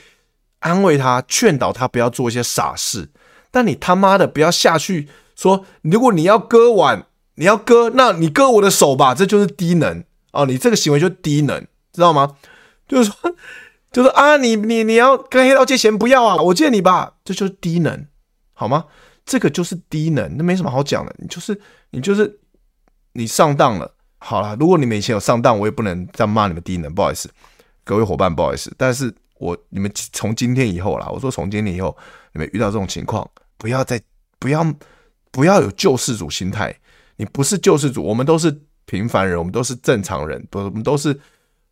[0.60, 3.10] 安慰他，劝导他不要做一些傻事。
[3.52, 7.06] 但你他妈的不要下去说，如果你要割腕，
[7.36, 10.04] 你要割，那你割我的手吧，这就是低能
[10.34, 12.36] 哦，你这个行为就低能，知道吗？
[12.88, 13.36] 就是说，
[13.92, 18.06] 就是啊，你你你要跟黑道借钱，不要啊，我借你吧，这就是低能。
[18.52, 18.86] 好吗？
[19.26, 21.16] 这个就是低能，那没什么好讲的。
[21.18, 21.60] 你就是
[21.92, 22.40] 你就是
[23.14, 23.96] 你上当了。
[24.18, 27.30] 好了，如果你们以前有上当，我也不能再骂你们低能，不好意思，
[27.84, 28.74] 各位伙伴，不好意思。
[28.78, 31.96] 但是我你们从今天以后啦，我说从今天以后，
[32.34, 34.02] 你们遇到这种情况，不要再
[34.40, 34.66] 不要
[35.32, 36.76] 不要有救世主心态。
[37.18, 41.20] 你不是救世主，我们都是平凡人，我们都是正常人，不，我们都是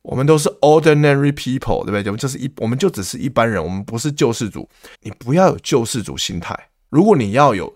[0.01, 2.03] 我们都是 ordinary people，对不对？
[2.05, 4.68] 我们就是一，我们就只是一般人，我们不是救世主。
[5.01, 6.57] 你不要有救世主心态。
[6.89, 7.74] 如果你要有，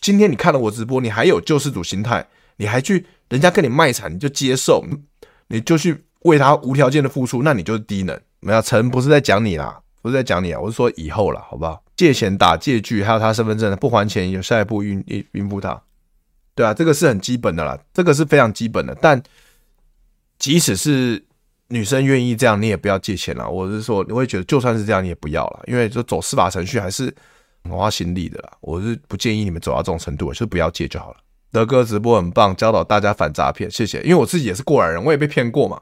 [0.00, 2.26] 今天你看了我直播，你还有救世主心态，
[2.56, 4.84] 你还去人家跟你卖惨，你就接受，
[5.48, 8.20] 你就去为他无条件的付出，那你就是低能。
[8.40, 11.82] 没有陈不是在讲你啦，不是在讲你啊，我是说以后啦，好不好？
[11.96, 15.80] 借钱打借据，还有他身份证不还钱，有下一步运运应付他，
[16.60, 18.94] 对啊，这个是很基本的啦，这个是非常基本的。
[19.00, 19.22] 但
[20.38, 21.24] 即使是
[21.68, 23.48] 女生愿意这样，你也不要借钱了。
[23.48, 27.14] 我是说，你会觉得就算是这样，你也不要了，因为就走司法程序还是。
[27.62, 31.18] 很花心力的啦，我是不建议你们走到这种程度，就不要借就好了。
[31.52, 34.00] 德哥直播很棒，教导大家反诈骗，谢谢。
[34.00, 35.78] 因为我自己也是过来人，我也被骗过嘛，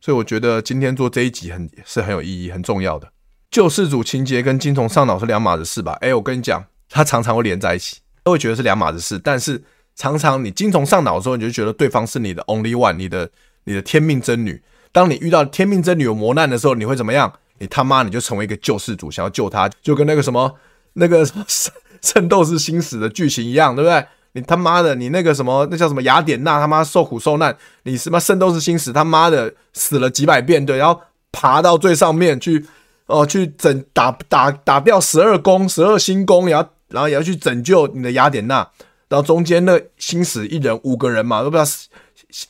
[0.00, 3.06] 所以我觉得今天做这一集很是很有意义、很重要的。
[3.50, 5.98] 救世主情节跟精虫上脑是两码子事吧？
[6.00, 9.18] 哎，我跟你讲，他常常会连在一起，都会觉得是两码子事。
[9.18, 9.62] 但是
[9.98, 13.28] 常常你精虫上脑的时候，你就觉得对方是你的 only one，你的
[13.64, 14.62] 你的天命真女。
[14.92, 17.30] 当你遇到天命真女有磨难的时候，你会怎么样？
[17.58, 20.54] 你他妈你就成为一个救世主，想要救她，就跟那个什么。
[20.94, 21.72] 那个什么圣
[22.02, 24.04] 圣斗士星矢的剧情一样，对不对？
[24.32, 32.66] 你他妈的，你那个什么，那叫什么雅典娜他妈受苦受难，你什么圣斗士星矢他妈的死了几百遍，对，然后爬到最上面去，
[33.06, 38.68] 哦，去拯打打打掉十二宫十二星宫，然后然后也要去拯救你的雅典娜，
[39.08, 41.68] 然后中间那星矢一人五个人嘛，都不知道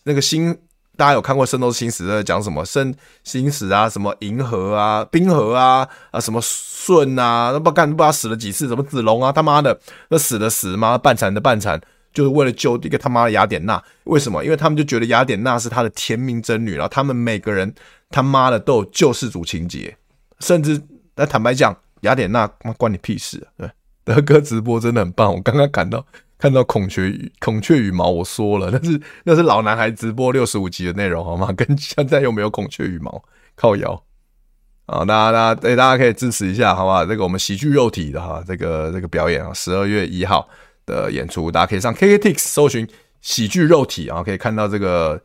[0.05, 0.59] 那个星。
[0.97, 2.65] 大家有看过《圣斗士星矢》在讲什么？
[2.65, 2.93] 圣
[3.23, 8.67] 星矢啊，什么银河啊，冰河啊，啊，什么舜啊，都不干，不知道死了几次。
[8.67, 9.79] 什么子龙啊，他妈的，
[10.09, 11.81] 那死的死，妈半残的半残，
[12.13, 13.81] 就是为了救一个他妈的雅典娜。
[14.07, 14.43] 为什么？
[14.43, 17.73] 因为他们就觉得雅典娜是他的天命真女，然后他们每个人
[18.11, 19.97] 他妈的都有救世主情节，
[20.41, 20.83] 甚至
[21.15, 22.45] 那坦白讲，雅典娜
[22.77, 23.47] 关你屁事！
[23.57, 23.71] 对，
[24.03, 26.05] 德哥直播真的很棒，我刚刚看到。
[26.39, 31.53] 看到孔雀孔雀羽毛，我说了， 那是那是老男孩直播六十五集的内容，好吗？
[31.57, 33.23] 跟现在又没有孔雀羽毛，
[33.57, 34.01] 靠摇
[34.87, 35.05] 啊！
[35.05, 37.05] 大家大家，对，大家可以支持一下，好不好？
[37.05, 40.49] 这个我们喜剧肉体的哈，这个这个表演啊，十二月一号
[40.87, 42.89] 的演出，大家可以上 KKTix 搜寻
[43.21, 45.21] 喜剧肉体啊，可以看到这个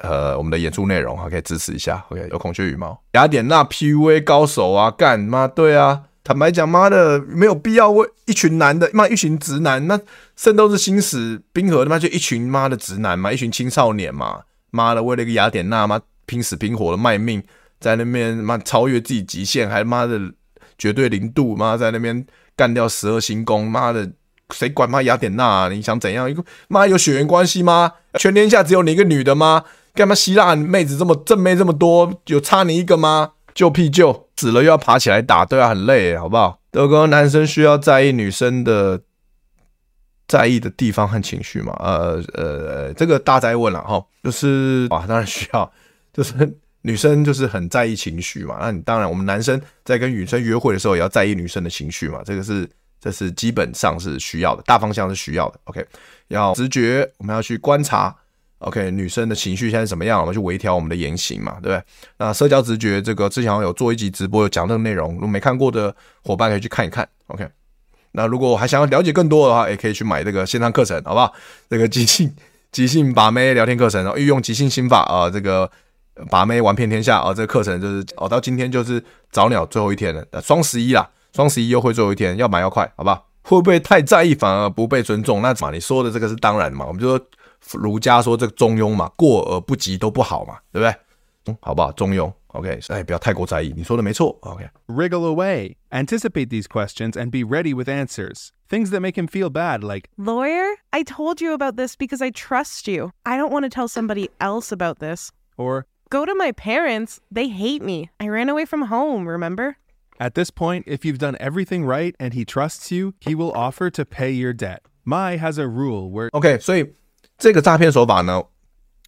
[0.00, 2.02] 呃我们的演出内容啊，可以支持一下。
[2.08, 6.04] OK，有孔雀羽毛，雅典娜 PUA 高手啊，干妈对啊。
[6.26, 9.96] 坦白讲，妈的，没有必要为一群男的，妈一群直男，那
[10.34, 14.40] 圣斗士星矢冰河他妈就一群妈的直男嘛，一群青少年嘛，
[14.72, 17.40] 妈的为了一个雅典娜妈拼死拼活的卖命，
[17.78, 20.20] 在那边妈超越自己极限，还妈的
[20.76, 24.10] 绝对零度妈在那边干掉十二星宫，妈的
[24.52, 25.68] 谁管妈雅典娜啊？
[25.68, 26.28] 你想怎样？
[26.28, 27.92] 一个妈有血缘关系吗？
[28.14, 29.62] 全天下只有你一个女的吗？
[29.94, 33.30] 干嘛希腊妹子这么正妹这么多，有差你一个吗？
[33.56, 34.28] 救屁救！
[34.36, 36.60] 死了又要爬起来打，对啊，很累，好不好？
[36.70, 39.00] 德哥，男生需要在意女生的
[40.28, 41.74] 在意的地方和情绪吗？
[41.80, 45.72] 呃呃，这个大哉问了哈，就是啊，当然需要，
[46.12, 46.34] 就是
[46.82, 48.58] 女生就是很在意情绪嘛。
[48.60, 52.20] 那你当然，我们男生在跟女生约会的时候，也要在意女生的情绪嘛。
[52.26, 52.68] 这个是
[53.00, 55.58] 这是基本上是需要的，大方向是需要的。
[55.64, 55.82] OK，
[56.28, 58.14] 要直觉，我们要去观察。
[58.66, 60.20] OK，女生的情绪现在怎么样？
[60.20, 61.80] 我们去微调我们的言行嘛，对不对？
[62.18, 65.94] 那社交直觉这个之前有做一集直播，有讲这个内容，如果没看过的
[66.24, 67.08] 伙伴可以去看一看。
[67.28, 67.48] OK，
[68.10, 71.32] 那如果还想要了解更多的话，也可以去买这个线上课程，好不好？
[71.70, 72.34] 这个即兴
[72.72, 75.70] 即兴把妹聊天课程，然后运用即兴心法啊，这个
[76.28, 79.00] 把妹玩遍天下啊，这个课程就是哦，到今天就是
[79.30, 83.28] 早鸟最后一天了，双十一啦，双十一优惠最后一天，要买要快，好不好？
[83.42, 85.40] 会不会太在意反而不被尊重？
[85.40, 87.24] 那嘛，你说的这个是当然嘛，我们就说。
[87.73, 90.95] 儒家说这个中庸嘛，过而不及都不好嘛，对不对？
[91.47, 91.91] 嗯，好不好？
[91.93, 93.73] 中庸，OK，哎，不要太过在意。
[93.75, 98.49] 你说的没错，OK。Wriggle away, anticipate these questions and be ready with answers.
[98.69, 102.29] Things that make him feel bad, like Lawyer, I told you about this because I
[102.31, 103.11] trust you.
[103.25, 105.31] I don't want to tell somebody else about this.
[105.57, 107.19] or Go to my parents.
[107.31, 108.09] They hate me.
[108.19, 109.77] I ran away from home, remember?
[110.21, 113.89] at this point, if you've done everything right and he trusts you, he will offer
[113.89, 114.83] to pay your debt.
[115.03, 116.93] Mai has a rule where OK，所以
[117.38, 118.42] 这个诈骗手法呢，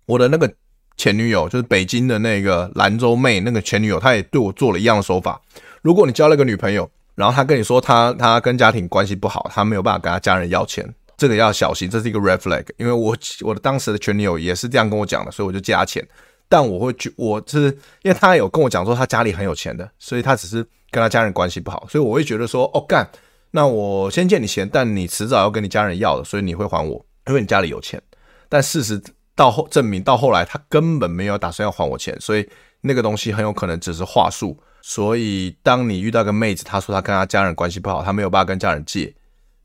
[0.06, 0.52] 我的那个
[0.96, 5.40] 前女友就是北京的那个兰州妹，那个前女友，她也对我做了一样的手法。
[5.82, 12.64] 如果你交了个女朋友，然后她跟你说她她跟家庭关系不好，她没有办法跟她家人要钱，这个要小心，这是一个 red flag。
[12.76, 16.06] 因为我我的当时的前女友也是这样跟我讲的，所以我就借她钱。
[16.50, 17.66] 但我会去，我是
[18.02, 20.56] 因为她有跟我讲说她家里很有钱的，所以她只是
[20.90, 23.08] 跟她家人关系不好，所以我会觉得说，哦干，
[23.52, 28.00] 那我先借你钱，但你迟早要跟你家人要的，所以你会还我，因为你家里有钱。
[28.48, 29.00] 但事实
[29.34, 32.48] 到后证明，到后来他根本没有打算要还我钱，所以
[32.80, 34.58] 那个东西很有可能只是话术。
[34.80, 39.14] 所以当你遇到个妹子，她说她跟她家人关系不好，她没有办法跟家人借，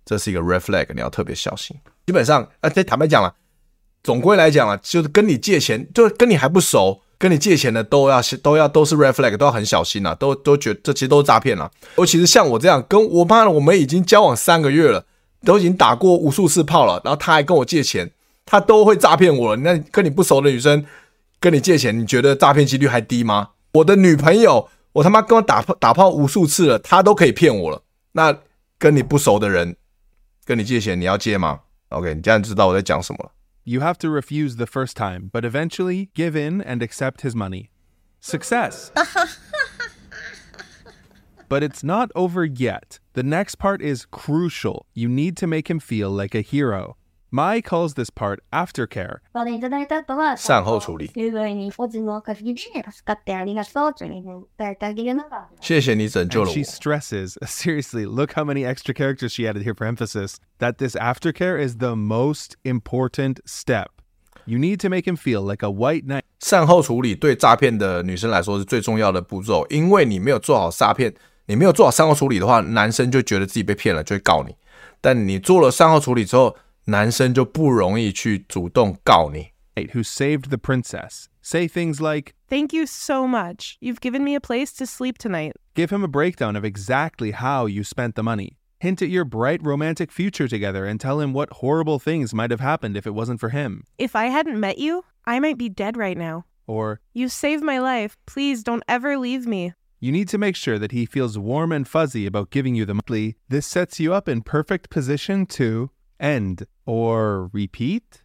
[0.04, 1.78] 这是一个 red flag，你要特别小心。
[2.06, 3.34] 基本上，啊，这坦白讲了，
[4.04, 11.72] 总归来讲了，就是跟你借钱，就跟你还不熟，跟你借钱的都要都要都是 red flag，都要很小心啊，都都觉得这其实都是诈骗了。
[11.96, 15.06] 尤其是像我这样，跟我妈，我们已经交往三个月了，
[15.46, 18.12] 都已经打过无数次炮了，然后他还跟我借钱。
[18.46, 20.86] 他都会诈骗我了，那跟你不熟的女生
[21.40, 23.52] 跟你借钱，你觉得诈骗几率还低吗？
[23.74, 27.84] 我的女朋友，我他妈跟我打炮打炮无数次了，她都可以骗我了。
[28.12, 28.38] 那
[28.78, 29.76] 跟你不熟的人
[30.46, 33.32] 跟你借钱，你要借吗？OK，你这样知道我在讲什么了。
[33.66, 37.70] you have to refuse the first time, but eventually give in and accept his money.
[38.20, 38.92] Success!
[41.48, 43.00] but it's not over yet.
[43.14, 44.86] The next part is crucial.
[44.94, 46.98] You need to make him feel like a hero.
[47.33, 49.19] Mai calls this part aftercare.
[49.35, 56.65] お金いただいた后は、善后处理すぐにおつのおかげで助かってありがとうというふうに伝えてあげるのが、谢谢你拯救 And 了 she 我。
[56.65, 61.63] stresses, seriously, look how many extra characters she added here for emphasis, that this aftercare
[61.63, 63.89] is the most important step.
[64.47, 66.23] You need to make him feel like a white knight.
[66.41, 71.13] 善后处理对诈骗的女生来说是最重要的步骤，因为你没有做好诈骗，
[71.45, 74.57] 你没有做好善后处理的话，男生就觉得自己被骗了，就会告你。
[75.03, 79.53] 但你做了善后处理之后， 男生就不容易去主动告你。
[79.93, 81.29] who saved the princess.
[81.41, 83.77] Say things like, Thank you so much.
[83.81, 85.53] You've given me a place to sleep tonight.
[85.75, 88.59] give him a breakdown of exactly how you spent the money.
[88.81, 92.61] Hint at your bright romantic future together and tell him what horrible things might have
[92.61, 93.85] happened if it wasn't for him.
[93.99, 96.45] If I hadn't met you, I might be dead right now.
[96.67, 98.17] Or, You saved my life.
[98.27, 99.73] Please don't ever leave me.
[100.01, 103.01] you need to make sure that he feels warm and fuzzy about giving you the
[103.09, 103.37] money.
[103.49, 105.91] This sets you up in perfect position to
[106.24, 108.24] end or repeat.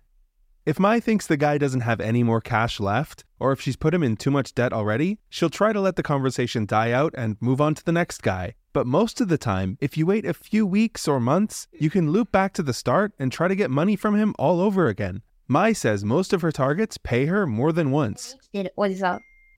[0.64, 3.94] If Mai thinks the guy doesn't have any more cash left, or if she's put
[3.94, 7.36] him in too much debt already, she'll try to let the conversation die out and
[7.40, 8.54] move on to the next guy.
[8.74, 12.12] But most of the time, if you wait a few weeks or months, you can
[12.12, 15.22] loop back to the start and try to get money from him all over again.
[15.48, 18.36] Mai says most of her targets pay her more than once.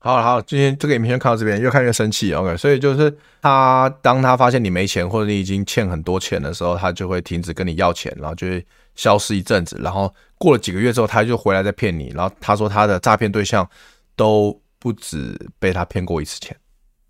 [0.00, 0.06] さん。
[0.06, 2.32] 好了好，今天这个影片看到这边，越看越生气。
[2.32, 3.12] OK，所以就是
[3.42, 8.64] 他当他发现你没钱或者你已经欠很多钱的时候，他就会停止跟你要钱，然后就会
[8.94, 9.76] 消失一阵子。
[9.82, 12.12] 然后过了几个月之后，他就回来再骗你。
[12.14, 13.68] 然后他说他的诈骗对象
[14.14, 16.56] 都不止被他骗过一次钱。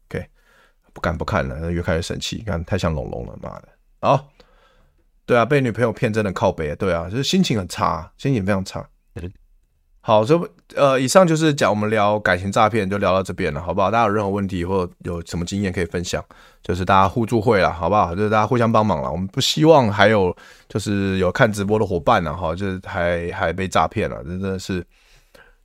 [0.08, 0.24] OK，
[0.94, 2.36] 不敢不看了，越看越生气。
[2.36, 3.68] 你看太像龙龙了，妈的！
[4.00, 4.28] 好，
[5.26, 8.88] 对啊，被女朋友骗真的靠北啊，对啊，就是心情很差，心情非常差。
[10.01, 10.35] 好，这
[10.75, 13.91] 呃，以上就是讲我们聊感情诈骗，就聊到这边了，好不好？
[13.91, 16.23] 大家有任何问题或有什么经验可以分享，
[16.63, 18.15] 就是大家互助会了，好不好？
[18.15, 19.11] 就是大家互相帮忙了。
[19.11, 20.35] 我们不希望还有
[20.67, 24.85] 就是有看直播的伙伴呢，哈，就是还还被诈骗了，真的是。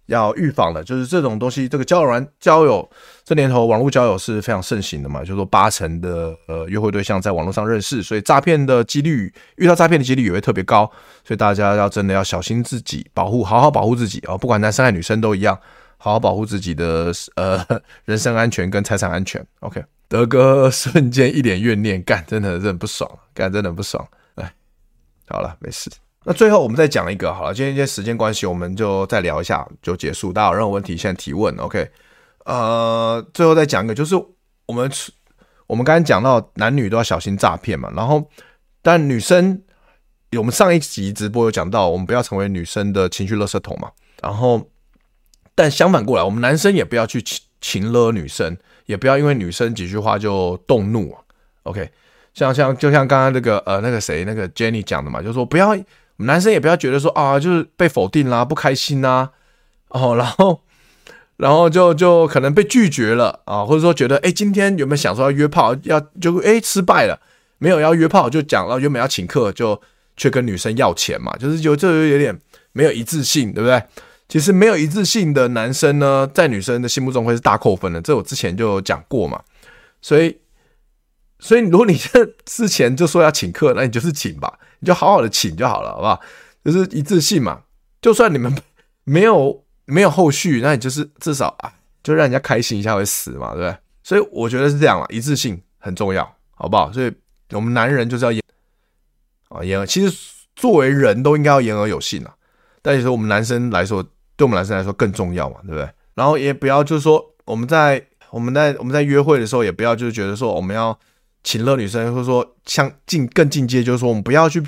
[0.07, 1.69] 要预防的，就是这种东西。
[1.69, 2.89] 这个交友软交友
[3.27, 10.89] 这年头，网络交友是非常盛行的嘛，就是说八成的呃约会对象在网络上认识，所以诈骗的几率遇到诈骗的几率也会特别高。
[11.25, 15.59] 所以大家要真的要小心自己，保护好好保护自己哦，不管男生还女生都一样，
[15.99, 17.67] 好好保护自己的呃
[18.07, 19.45] 人身安全跟财产安全。
[19.59, 24.07] OK，德哥瞬间一脸怨念，干真的真的不爽，干真的不爽。
[24.37, 24.55] 哎，
[25.27, 25.91] 好了，没事。
[26.23, 30.33] 那最后我们再讲一个好了，今天因为时间关系，我们就再聊一下就结束。
[30.33, 31.91] 大家有任何问题，现在提问，OK？
[32.47, 34.17] 呃，最后再讲一个，就是
[34.67, 34.91] 我们
[35.67, 38.31] 我们刚才讲到男女都要小心诈骗嘛，然后
[38.83, 39.63] 但女生，
[40.39, 43.91] 我们上一集直播有讲到，我们不要成为女生的情绪垃圾桶嘛。
[44.23, 44.71] 然后，
[45.55, 51.21] 但相反过来，我们男生也不要去情情勒女生，也不要因为女生几句话就动怒啊
[51.65, 51.91] ，OK？
[52.33, 55.77] 像像就像刚刚那个呃那个谁那个 Jenny 讲的嘛，就是说不要。
[56.19, 59.29] 男生也不要觉得说啊，就是被否定啦，不开心呐，
[59.89, 60.63] 哦，然后，
[61.37, 67.21] 然后就就可能被拒绝了啊，或者说觉得哎，今天有没有想说要约炮，要就哎失败了，
[67.59, 69.81] 没有要约炮就讲了原本要请客，就
[70.17, 72.39] 却跟女生要钱嘛，就是有这就有点
[72.73, 73.83] 没有一致性，对不对？
[74.29, 79.41] 其实没有一致性的男生呢，在女生的心目中会是大扣分的，这我之前就讲过嘛，
[80.01, 80.39] 所以。
[81.39, 86.19] 所以，如果你这之前就说要请客，那你就是请吧，你就好好的请就好了，好不好？
[86.65, 87.61] 就是一致性嘛。
[88.01, 88.57] 就算你们
[89.05, 91.73] 没有没有后续，那你就是至少啊，
[92.03, 93.77] 就让人家开心一下会死嘛，对不对？
[94.03, 96.93] 所以我觉得是这样啊，一致性很重要，好不好？
[96.93, 97.11] 所以
[97.53, 98.43] 我们男人就是要言
[99.49, 100.17] 啊言，其实
[100.55, 102.35] 作为人都应该要言而有信啊。
[102.83, 104.03] 但是我们男生来说，
[104.37, 105.89] 对我们男生来说更重要嘛，对不对？
[106.15, 110.99] 然后也不要就是说我们在我们在我们在约会的时候，也不要就是觉得说我们要。
[111.45, 114.61] 情勒女生，或者说像进更进阶，就是说我们不要去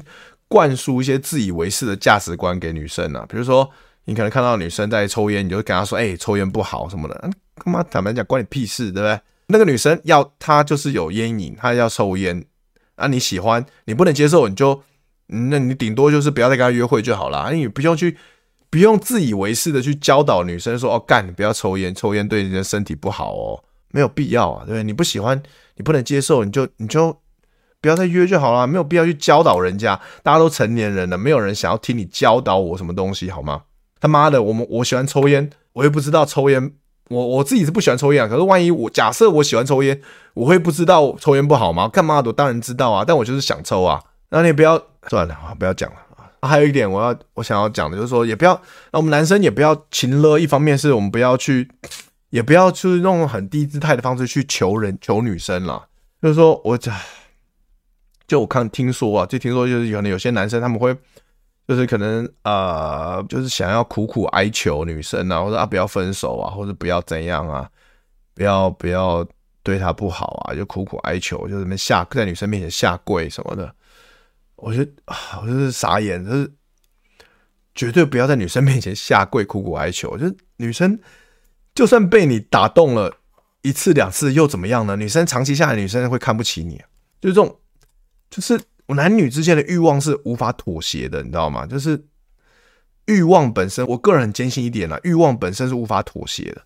[0.47, 3.27] 灌输一些自以为是的价值观给女生啊。
[3.29, 3.69] 比如说，
[4.09, 7.31] 你可能看到女生在抽烟，你就跟她说：“哎、抽烟不好什么的。”
[7.63, 9.21] 干嘛坦白讲，关你屁事，对不对？
[9.49, 12.43] 那个女生要她就是有烟瘾，她要抽烟
[12.95, 14.83] 啊，你喜欢，你不能接受，你就
[15.27, 17.53] 那你顶多就是不要再跟她约会就好了。
[17.53, 18.17] 你不用去，
[18.71, 24.83] 不用自以为是的去教导女生说：“哦，干，你不要抽烟，抽烟对你的身体不好哦。”没有必要啊，对不对？
[24.85, 25.43] 你不喜欢。
[25.77, 27.21] 你不能接受，你就你就
[27.81, 30.01] 不要再约就好了，没有必要去教导人家。
[30.23, 33.63] 大家都成年人了，没有人想要听你教导我什么东西，好吗？
[34.01, 36.73] 他妈的，我们我喜欢抽烟，我又不知道抽烟，
[37.09, 38.29] 我我自己是不喜欢抽烟啊。
[38.29, 40.01] 可是万一我假设我喜欢抽烟，
[40.35, 41.89] 我会不知道抽烟不好吗？
[41.89, 42.29] 干嘛的？
[42.29, 44.03] 我当然知道啊，但我就是想抽啊。
[44.31, 46.49] 那你不要算了啊，不要讲了啊。
[46.49, 48.61] 还有一点，我要我想要讲的就是说，也不要，
[48.93, 50.39] 那我们男生也不要情勒。
[50.39, 51.69] 一方面是我们不要去。
[52.31, 55.87] 也不要去用很低姿态的方式去求人求女生啦，
[56.21, 56.93] 就是说我这，
[58.27, 60.95] 就我看听说啊，就听说就是可能有些男生他们会，
[61.69, 67.71] 就是可能呃，就是想要苦苦哀求女生啊，或者啊不要分手啊，或者不要怎样啊，
[68.35, 69.25] 不要不要
[69.63, 73.73] 对她不好啊，就苦苦哀求，就是什么下在女生面前下跪什么的，
[74.57, 76.51] 我觉得啊，我就是傻眼，就是
[77.75, 80.99] 绝对不要在女生面前下跪苦苦哀求，就是女生。
[81.75, 83.19] 就算被你打动了
[83.63, 84.97] 一次两次又怎么样呢？
[84.97, 86.77] 女生长期下来，女生会看不起你，
[87.21, 87.61] 就是这种，
[88.29, 88.61] 就是
[88.95, 91.67] 男女之间的欲望是无法妥协的，你知道吗？
[91.67, 92.05] 就是
[93.07, 96.63] 欲望本身，我个人很坚信一点啦，欲望本身是无法妥协的。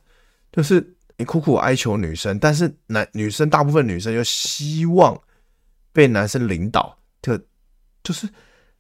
[0.53, 5.21] 就是你苦苦哀求女生，但是男女生大部分女生又希望
[5.93, 7.39] 被男生领导，就
[8.03, 8.29] 就是，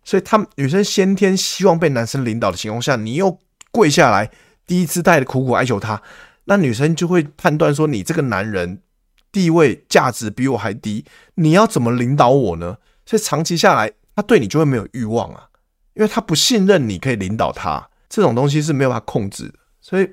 [0.04, 3.38] 所以他们女生先天希望被男生领导的情况下，你又
[3.70, 4.30] 跪下来。
[4.64, 6.00] 低姿态的苦苦哀求他，
[6.44, 8.80] 那女生就会判断说，你这个男人
[9.32, 12.78] 地位价值比我还低，你要怎么领导我呢？
[13.12, 15.46] 所以长期下来，他对你就会没有欲望啊，
[15.92, 19.54] 因为他不信任你可以领导他，这种东西是没有办法控制的。
[19.82, 20.10] 所以，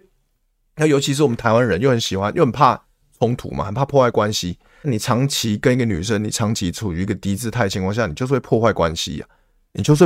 [0.76, 2.78] 那尤其是我们台湾人又很喜欢，又很怕
[3.18, 4.60] 冲突嘛，很怕破坏关系。
[4.82, 9.26] 你长期跟一个女生，你长期处于一个低姿态情况下，你就是会破坏关系呀，
[9.72, 10.06] 你就是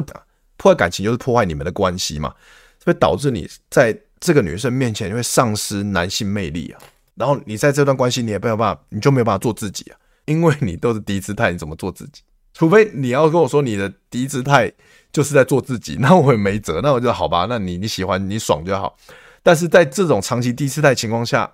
[0.55, 2.31] 破坏感情，就是破坏你们的关系嘛，
[2.85, 3.99] 会导致你在。
[4.19, 6.79] 这个女生面前你会丧失男性魅力啊，
[7.15, 12.21] 然后你在这段关系你也没有办法，你就没有办法做自己啊，因为你都是低姿态，你怎么做自己？
[12.53, 14.71] 除非你要跟我说你的低姿态
[15.11, 18.95] 就是在做自己， 那我也没辙，那我就好吧，那你你喜欢你爽就好。
[19.41, 21.51] 但是在这种长期低姿态情况下，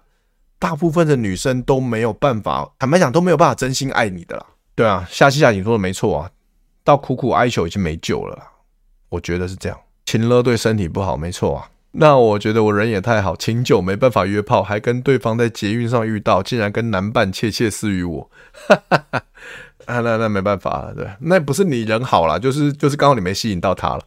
[0.60, 4.46] 大部分的女生都没有办法，坦白讲都没有办法真心爱你的啦。
[4.76, 6.30] 对啊，夏希夏你说的没错啊，
[6.84, 8.38] 到苦苦哀求已经没救了，
[9.10, 11.70] 我觉得是这样，情勒对身体不好，没错啊。
[11.92, 18.30] 那我觉得我人也太好，请酒没办法约炮，还跟对方在捷运上遇到，竟然跟男伴窃窃私语我，
[18.68, 19.24] 哈哈哈。
[19.90, 24.02] 啊，那那没办法了，对，那不是你人好了，就是就是刚好你没吸引到他了，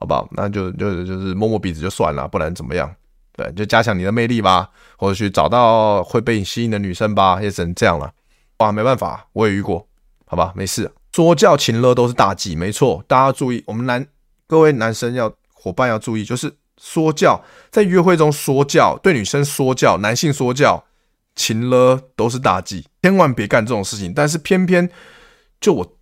[0.00, 0.28] 好不好？
[0.32, 2.92] 那就就就是摸摸鼻子就算了，不然怎么样？
[3.36, 4.68] 对，就加强你的魅力吧，
[4.98, 8.12] 或者去找到会被你吸引的女生吧，也只能这样了。
[8.58, 9.86] 哇，没办法，我也遇过，
[10.26, 10.90] 好吧，没事。
[11.12, 14.04] 说教情勒都是大忌，没错，大家注意，我们男
[14.48, 20.82] 各位男生要伙伴要注意，就是说教，在约会中说教，对女生说教，男性说教。
[21.34, 24.12] 情了都是大忌，千万别干这种事情。
[24.14, 24.90] 但是偏偏，
[25.60, 25.96] 就我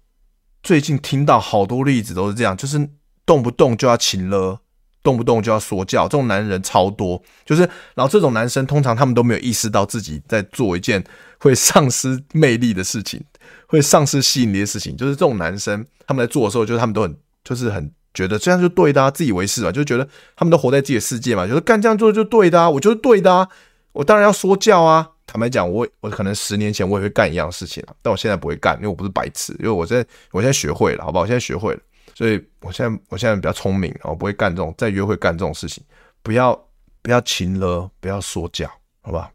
[0.62, 2.90] 最近听到好多例子都是这样，就是
[3.24, 4.60] 动不动就要情了，
[5.02, 7.22] 动不动就要说教，这种男人超多。
[7.46, 7.62] 就是，
[7.94, 11.02] 然后这种男生通常他们都没有意识到自己在做一件
[11.38, 13.22] 会丧失魅力的事情，
[13.68, 14.96] 会丧失吸引力的事情。
[14.96, 20.06] 就是这种男生他们在做的时候，就是他们都很，就是很觉得这样就对的啊，自以为是嘛，就觉得
[20.36, 23.48] 他们都活在自己的世界嘛，就是干这样做就对的啊，我就是对的啊，
[23.92, 25.10] 我当然要说教啊。
[25.32, 31.22] 坦白讲，我我可能十年前我也会干一样事情啊，但我现在不会干，因为我不是白痴，因为我现在我现在学会了，好不好？
[31.22, 31.80] 我现在学会了，
[32.16, 35.84] 所以我现在我现在比较聪明，我不会干这种在约会干这种事情，
[36.20, 36.52] 不要
[37.00, 38.68] 不要情勒，不要说教，
[39.02, 39.30] 好吧？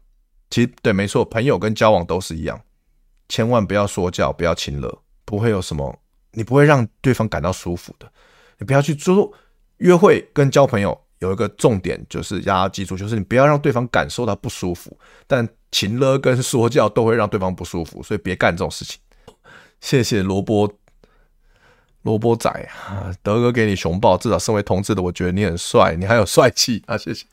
[0.50, 2.60] 其实对，没错，朋友跟交往都是一样，
[3.30, 5.98] 千万不要说教，不要情勒，不会有什么，
[6.32, 8.12] 你不会让对方感到舒服的，
[8.58, 9.32] 你不要去做
[9.78, 11.05] 约会跟交朋友。
[11.18, 14.98] 有一个重点就是大家记住，就是你不要让对方感受到不舒服。
[15.26, 19.00] 但情勒跟说教都会让对方不舒服，所以别干这种事情。
[19.80, 20.72] 谢谢萝卜
[22.02, 26.96] 萝卜仔啊，德哥给你熊抱，至少身为同志的，我觉得你很帅，你还有帅气啊！
[26.96, 27.26] 谢谢，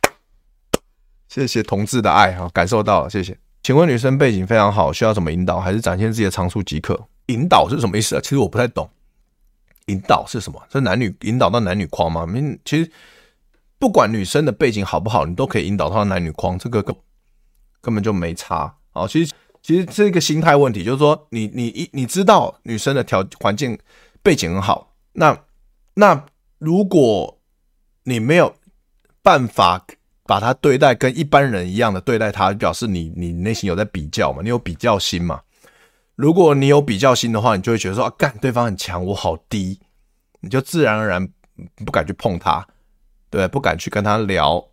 [1.28, 3.38] 谢谢同志的爱哈，感受到了，谢谢。
[3.62, 7.00] 请问女生背景非常好，需要怎么引导，还是展现自己的长处即可？
[7.28, 8.22] 引导是什么意思啊？
[8.22, 8.90] 其实我不太懂。
[9.88, 10.62] 引导是什么？
[10.72, 12.26] 是男女引导到男女框吗？
[12.66, 12.92] 其实。
[13.84, 16.96] 不管女生的背景好不好，你都可以引导她男女框，这个根
[17.82, 19.06] 根本就没差啊。
[19.06, 23.78] 其实其实是一个心态问题，就是说你你一你知道女生的条环境
[24.22, 25.38] 背景很好，那
[25.96, 26.26] 那
[26.60, 27.42] 如果
[28.06, 28.56] 你没有
[29.22, 29.86] 办法
[30.24, 35.42] 把她对待跟一般人一样的对待她，表示你你内心有在比较嘛，你有比较心嘛。
[36.16, 39.82] 如果你有比较心的话，你就会觉得说啊，干对方很强，我好低，
[40.40, 41.28] 你就自然而然
[41.86, 42.66] 不敢去碰她。
[43.34, 44.64] 对，不敢去跟他聊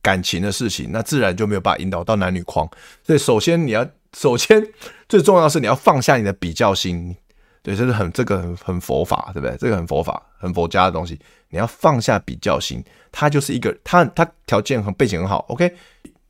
[0.00, 2.66] 感情的事情，那自然就没有办法引导到男女框。
[3.02, 3.86] 所以，首先你要，
[4.16, 4.66] 首先
[5.06, 7.14] 最重要的是你要放下你的比较心。
[7.62, 9.54] 对，这是很这个很很佛法，对不对？
[9.58, 11.20] 这个很佛法、很佛家的东西，
[11.50, 12.82] 你要放下比较心。
[13.12, 15.70] 他就是一个，他他条件和背景很好，OK，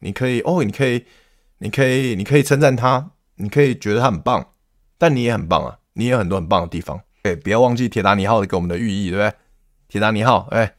[0.01, 1.05] 你可以哦，你可以，
[1.59, 4.45] 你可以，你可以称赞他，你可以觉得他很棒，
[4.99, 7.01] 但你也很棒啊，你也有很多很棒的地方。
[7.23, 9.33] 哎，不要忘记铁达尼号给我们的寓意，对不对？
[9.87, 10.75] 铁达尼号，哎。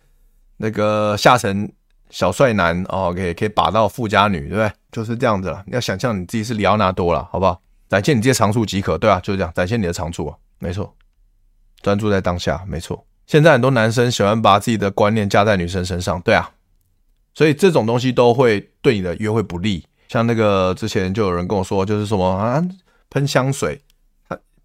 [0.61, 1.67] 那个下层
[2.11, 4.71] 小帅男哦，可以可以把到富家女，对不对？
[4.91, 5.63] 就是这样子了。
[5.65, 7.59] 你要想象你自己是里奥纳多了，好不好？
[7.89, 10.95] 展现你这些长处即可，对啊，就是这样，展现你的长处啊，没错。
[11.81, 13.03] 专注在当下，没错。
[13.25, 16.51] 现在很多男生喜欢把自己的观念加在女生身上，对啊，
[17.33, 19.83] 所以这种东西都会对你的约会不利。
[20.07, 22.63] 像那个之前就有人跟我说，就是什么啊，
[23.09, 23.81] 喷香水，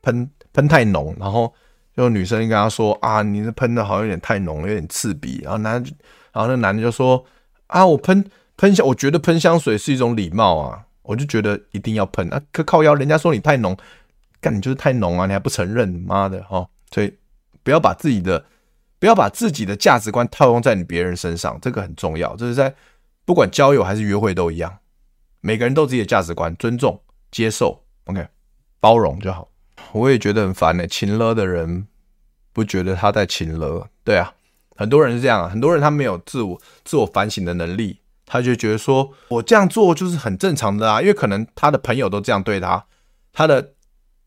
[0.03, 1.55] 喷喷太浓，然后。
[1.97, 5.41] 就女生跟他说啊，你这喷的好像有点太浓了，有点刺鼻。
[5.43, 5.83] 然后男，
[6.33, 7.25] 然后那男的就说
[7.69, 8.23] 啊，我喷
[8.59, 12.41] 喷香，我觉得喷香水是一种礼貌啊，我就觉得一定要喷啊。
[12.53, 13.75] 可靠腰，人家说你太浓，
[14.41, 16.69] 干你就是太浓啊，你还不承认，妈的哦！
[16.91, 17.17] 所以
[17.63, 18.45] 不要把自己的
[18.99, 22.37] 不要把自己的价值观套用在你别人身上，这个很重要。
[22.37, 22.75] 这是在
[23.25, 24.79] 不管交友还是约会都一样，
[25.41, 28.29] 每个人都自己的价值观，尊重、接受，OK，
[28.81, 29.49] 包容就好。
[29.97, 31.87] 我也觉得很烦呢、欸，情勒的人
[32.53, 34.35] 不觉得他在情勒，对啊，
[34.77, 42.85] 很多人是这样啊，很多人他没有自我自我反省的能力，他就觉得说我这样做就是很正常的啊，因为可能他的朋友都这样对他，
[43.33, 43.73] 他的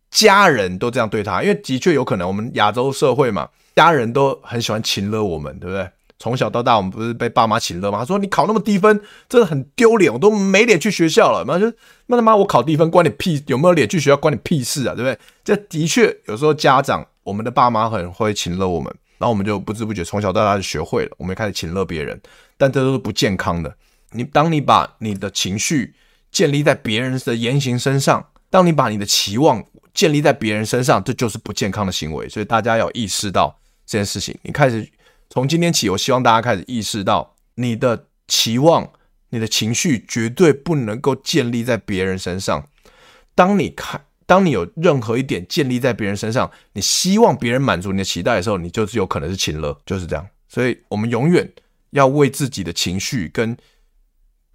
[0.10, 5.90] 家人都这样对他，因为的确有可能我们亚洲社会嘛，家人都很喜欢情勒我们，对不对？
[6.20, 8.00] 从小到大，我们不是被爸妈请乐吗？
[8.00, 11.46] 他说你考那么低分，真的很丢脸，我都没脸去学校了。
[11.46, 11.72] 妈就
[12.08, 14.94] 那他妈我考低分关你屁，有没有脸去学校关你屁事啊？
[14.94, 15.18] 对不对？
[15.46, 22.20] 这的确有时候家长，我们的爸妈很会请乐我们，然后我们就不知不觉从小到大就学会了，我们也开始请乐别人，
[22.58, 23.74] 但这都是不健康的。
[24.12, 25.94] 你当你把你的情绪
[26.32, 29.64] 建立在别人的言行身上，当你把你的期望
[29.94, 32.28] 建立在别人身上，这就是不健康的行为。
[32.28, 34.86] 所以大家要意识到这件事情，你开始。
[35.30, 38.92] 从今天起，我希望大家开始意识到，你的期望、
[39.30, 42.68] 你的情绪绝对不能够建立在别人身上。
[43.36, 50.28] 当你看，当你有任何一点建立在别人身上，你希望别人满足你的期待的时候，你就是有可能是情勒，就是这样。
[50.48, 51.52] 所以，我们永远
[51.92, 53.56] 要为自己的情绪、跟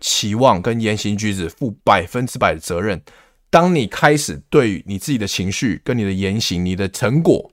[0.01, 3.01] 期望、跟言行举止负百分之百的责任。
[3.49, 7.53] 当你开始对你自己的情绪、跟你的言行、你的成果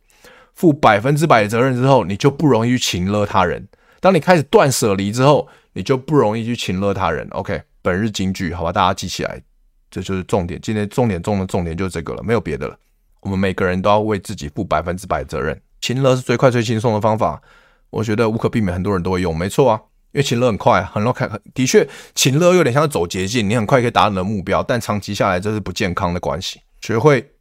[0.62, 3.68] 负百分之百的责任之后，你就不容易去情勒他人。
[4.00, 7.28] 当你开始断舍离之后，你就不容易去情勒他人。
[7.32, 9.42] OK，本日金句，好吧，大家记起来，
[9.90, 10.62] 这就是重点。
[10.62, 12.78] 今天重点中的重点就是这个了，没有别的了。
[13.22, 15.60] 我们每个人都要为自己负百分之百的责任。
[15.82, 17.42] 情勒是最快最轻松的方法，
[17.90, 19.82] 我觉得无可避免，很多人都会用，没错啊，
[20.12, 26.62] 因为情勒很快，很快，的确，情勒有点像走捷径，你很快可以达到你的目标，但长期下来这是不健康的关系。
[26.82, 27.32] 学会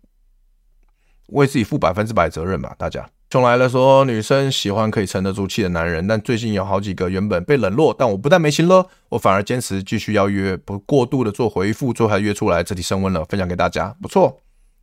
[1.33, 3.09] 为自己负百分之百责任吧，大家。
[3.31, 14.41] 熊来了说，女生喜欢可以沉得住气的男人，但最近有好几个原本被冷落，但我不但没心了，我反而坚持继续邀约，不过度的做回复，最后还约出来，这题升温了，分享给大家，不错，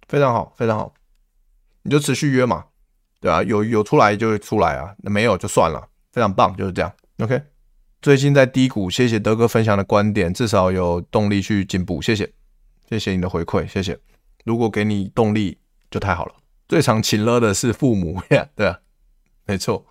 [0.07, 0.93] 非常好，非常好，
[1.83, 2.63] 你就持续约嘛。
[3.19, 6.93] 对啊，有有出来就会出来啊，那没有就算了，非常棒，就是这样。
[7.17, 7.41] OK，
[8.01, 12.31] 最近在低谷，谢谢德哥分享的观点，至少有动力去进步，谢谢，
[12.87, 13.99] 谢谢你的回馈，谢谢。
[14.45, 15.57] 如果给你动力
[15.89, 16.33] 就太好了。
[16.67, 18.79] 最常情勒的是父母呀， 对啊，
[19.45, 19.85] 没错。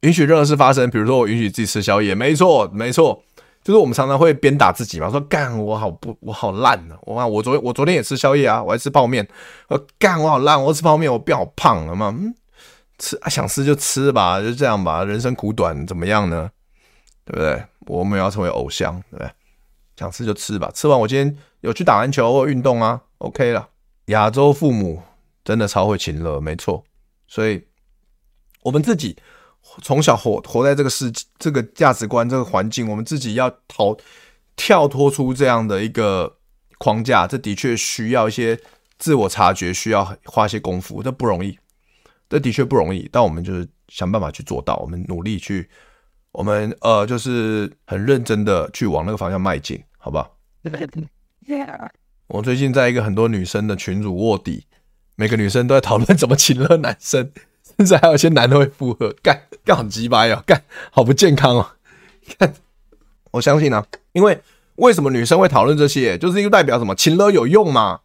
[0.00, 3.22] 允许任何事发生，比如说我允许自己吃宵夜，没错，没错。
[3.62, 9.26] 就是我们常常会鞭打自己嘛，说干我好不我好烂呢，我我昨我昨天也吃宵夜啊，我还吃泡面，
[9.68, 12.32] 说干我好烂，我吃泡面我变好胖了嘛，嗯，
[12.98, 16.48] 吃啊想吃就吃吧，就这样吧，人生苦短，怎么样呢？
[17.24, 17.64] 对不对？
[17.86, 19.30] 我们要成为偶像，对不对？
[19.96, 23.68] 想吃就吃吧，吃完我今天有去打篮球或运动啊，OK 了。
[24.06, 25.02] 亚洲父母
[25.44, 26.84] 真的超会情乐，没错，
[27.26, 27.66] 所以
[28.62, 29.16] 我们自己。
[29.82, 33.96] 从小活活在这个世这个价值观这个环境，我们自己要逃
[34.54, 36.38] 跳脱出这样的一个
[36.78, 38.56] 框架，这的确需要一些
[38.96, 41.58] 自我察觉，需要花些功夫，这不容易，
[42.28, 43.08] 这的确不容易。
[43.10, 45.68] 但我们就是想办法去做到，我们努力去，
[46.30, 50.38] 我们呃就是很认真的去往那个方向迈进，好不好？
[52.28, 54.64] 我最近在一个很多女生的群组卧底，
[55.14, 57.30] 每个女生都在讨论怎么情勒男生。
[57.76, 61.72] 甚至还有一些男的会附和，干干好鸡巴呀，干好不健康哦。
[62.38, 62.54] 看，
[63.32, 64.40] 我相信啊，因为
[64.76, 66.94] 为什么女生会讨论这些，就是因为代表什么？
[66.94, 68.00] 情勒有用嘛？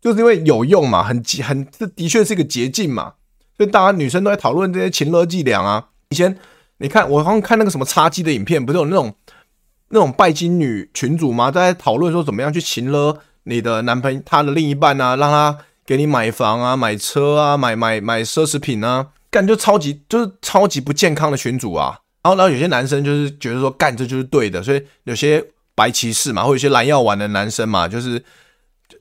[0.00, 3.14] 就是因为有用嘛，很很这的确是一个捷径嘛。
[3.56, 5.88] 所以大家女生都在讨论这些情勒伎俩啊。
[6.10, 6.38] 以前
[6.78, 9.12] 你看，我好像看那个什么叉鸡的影片，不是有那种
[9.88, 11.50] 那种拜金女群主吗？
[11.50, 13.18] 在讨论说怎么样去情勒
[13.50, 15.58] 你的男朋友，他的另一半啊，让他。
[15.86, 21.98] 给你买房啊，买车啊，买买买奢侈品啊，干就超级就是超级不健康的群组啊。
[22.22, 25.44] 然后然后有些男生就是觉得说干这就是对的，所以有些
[25.74, 28.22] 白骑士嘛，或有些蓝药丸的男生嘛，就是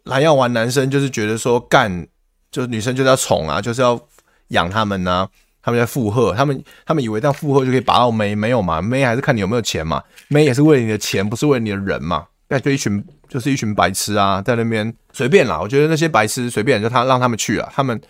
[0.05, 2.07] 蓝药丸男生就是觉得说干
[2.49, 3.99] 就是女生就是要宠啊，就是要
[4.47, 5.29] 养他们啊，
[5.61, 12.25] 他们在附和，他们他们以为这样附和就可以把到妹，没有嘛，妹还是看你有没有钱嘛，妹也是为了你的钱，不是为了你的人嘛。
[12.49, 15.59] 那就一群就是一群白痴啊，在那边随便啦。
[15.61, 18.01] 我觉得那些白痴随便，就他让他们去啊，他们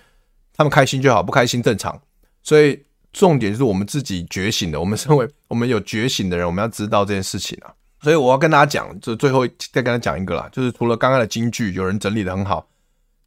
[0.56, 2.02] 他们开心就好，不开心正常。
[2.42, 2.82] 所以
[3.12, 7.74] 重点就是我们自己觉醒的，我们身为我们有觉醒的人，我们要知道这件事情啊。
[8.02, 12.66] 所以我要跟大家讲，就最后再跟他讲一个啦，就是除了刚刚的金句，有人整理的很好，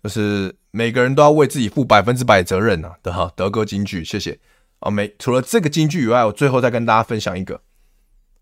[0.02, 4.38] 就是每个人都要为自己负百分之百责任啊的哈，德哥金句，谢谢
[4.78, 4.90] 啊。
[4.90, 7.60] 没除了这个金句以外，我最后再跟大家分享一个，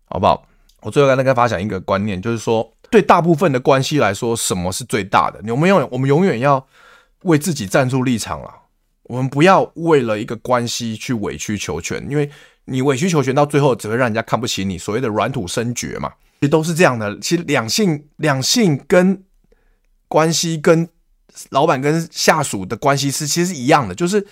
[0.05, 0.47] 好不好？
[0.81, 5.39] 我最后跟大家分享一个观念，就是说，对大部分的关系来说，什么是最大的？
[5.53, 6.65] 我们永远，我们永远要
[7.23, 8.55] 为自己站住立场啊！
[9.03, 12.29] 我们不要为了一个关系去委曲求全，因为
[12.65, 14.77] 你委曲求全到最后，只会让人家看不起你。
[14.77, 17.19] 所谓的软土深掘嘛，其实都是这样的。
[17.19, 19.23] 其实两性、两性跟
[20.07, 20.89] 关系跟
[21.51, 24.25] 老板跟下属的关系是其实一样的，就是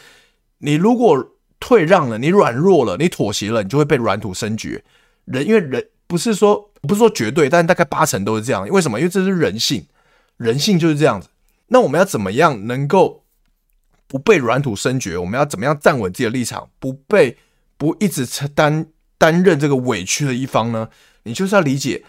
[0.58, 4.84] 你如果退让了，你软弱了，你妥协了，你就会被软土深掘。
[5.26, 5.86] 人因为人。
[6.10, 8.68] 不是说不是说绝对，但大概八成都是这样。
[8.68, 9.00] 为什么？
[9.00, 9.86] 因为这是人性，
[10.38, 11.30] 人性就是这样子。
[11.68, 13.24] 那我们要怎么样能够
[14.08, 15.16] 不被软土深掘？
[15.20, 17.38] 我们要怎么样站稳自己的立场，不被
[17.78, 18.88] 不一直担
[19.20, 20.90] 担任这个委屈的一方呢？
[21.24, 22.04] 你就是要理解，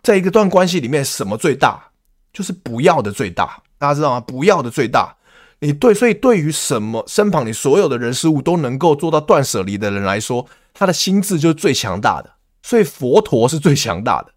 [0.00, 1.90] 在一个段关系里面，什么最大？
[2.32, 3.62] 就是不要的最大。
[3.78, 4.20] 大家知道吗？
[4.20, 5.16] 不要的最大。
[5.58, 12.30] 你对，所以对于什么身旁你所有的人事物都能够做到断舍离的人来说，他的心智就是最强大的。
[12.62, 14.32] 所以佛陀是最强大的，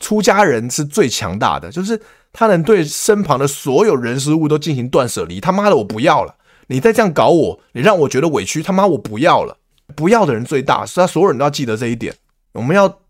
[0.00, 2.00] 出家人是最强大的，就是
[2.32, 5.38] 他能对身旁的所有人事物都进行断舍离。
[5.38, 6.36] 他妈的，我不要了！
[6.68, 8.62] 你再这样搞我，你让我觉得委屈。
[8.62, 9.58] 他妈，我不要了！
[9.94, 12.14] 不要的人最大，所以他所有人都要记得这一点。
[12.52, 13.00] 我们要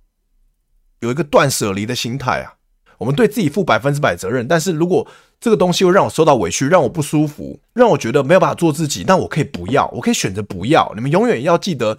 [1.01, 2.55] 有一个断舍离的心态啊！
[2.99, 4.49] 我们对自己负百分之百责任。
[4.49, 5.07] 但是如果
[5.41, 10.93] 这个东西会让我受到委屈，让我不舒服，让我觉得没有办法做自己，那我可以不要，我可以选择不要。
[10.97, 11.97] 你们永远要记得。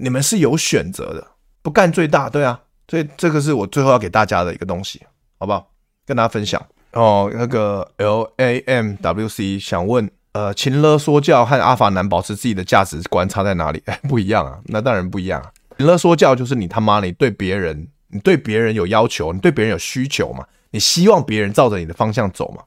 [0.00, 1.26] 你们是有选择的，
[1.68, 2.58] 不干最大，对啊，
[2.88, 5.02] 所以这个是我最后要给大家的一个东西，
[5.38, 5.70] 好不好？
[6.06, 7.30] 跟大家分享哦。
[7.34, 13.82] 那个 L A M W C 想问，呃，情勒说教和阿法男保持自己的价值观差在哪里？
[13.84, 15.52] 哎， 不一样啊，那当然不一样啊。
[15.76, 22.62] 情勒说教就是你他妈你对别人，你对别人有要求，你对别人有需求嘛，你希望别人照着你的方向走嘛，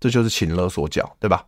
[0.00, 1.44] 这就是情勒说教，对吧？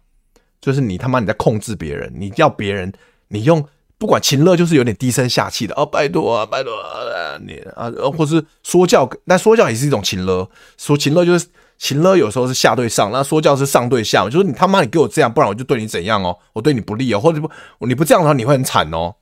[0.60, 2.92] 就是你他妈你在控制别人，你要别人，
[3.26, 3.66] 你用。
[3.98, 10.48] 不管情勒就是有点低声下气的哦，拜托啊，拜托啊，你啊，或是说教，那说教也是一种情勒。
[10.77, 11.47] 说情勒就是
[11.78, 14.28] 情勒，有时候是下对上，那说教是上对下。
[14.28, 17.51] 就是你他妈你给我这样，不然我就对你怎样哦，我对你不利哦，或者不
[17.86, 19.14] 你不这样的话你会很惨哦。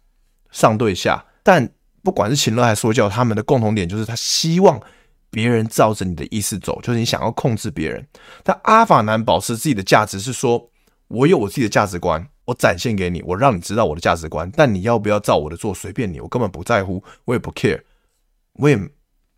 [0.50, 1.68] 上对下，但
[2.02, 4.80] 不管是情勒还是说教，他们的共同点就是他希望
[5.30, 8.04] 别人照着你的意思走，就是你想要控制别人。
[8.42, 10.68] 但阿法男保持自己的价值是说，
[11.06, 12.26] 我有我自己的价值观。
[12.46, 17.80] 我展现给你，我让你知道我的价值观，但你要不要照我的做，随便你，我根本不在乎，我也不 care，
[18.54, 18.78] 我也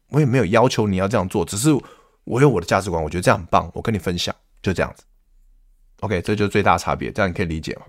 [0.08, 1.70] 我也没有要求你要这样做，只是
[2.24, 5.04] 我有我的价值观，我觉得这样很棒，我跟你分享，就这样子。
[6.00, 7.82] OK，这就是最大差别，这样你可以理解吗？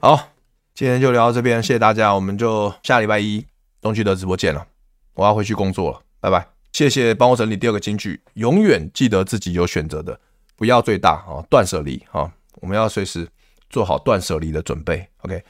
[0.00, 0.30] 好，
[0.74, 3.46] 今天就聊到这边，谢谢大家，我们就下礼拜一
[3.80, 4.66] 东区的直播见了，
[5.14, 6.46] 我要回去工作了，拜拜。
[6.72, 10.20] 谢谢帮我整理第二个金句，永远记得自己有选择的，
[10.56, 13.26] 不要最大啊，断舍离啊，我们要随时。
[13.68, 15.42] 做好断舍离的准备，OK，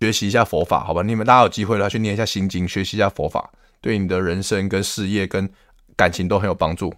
[0.00, 1.02] 学习一下佛法，好吧？
[1.02, 3.50] 你们大家有机会了，去念一下心经，学习一下佛法，
[3.80, 5.48] 对你的人生跟事业跟
[5.96, 6.92] 感情都很有帮助。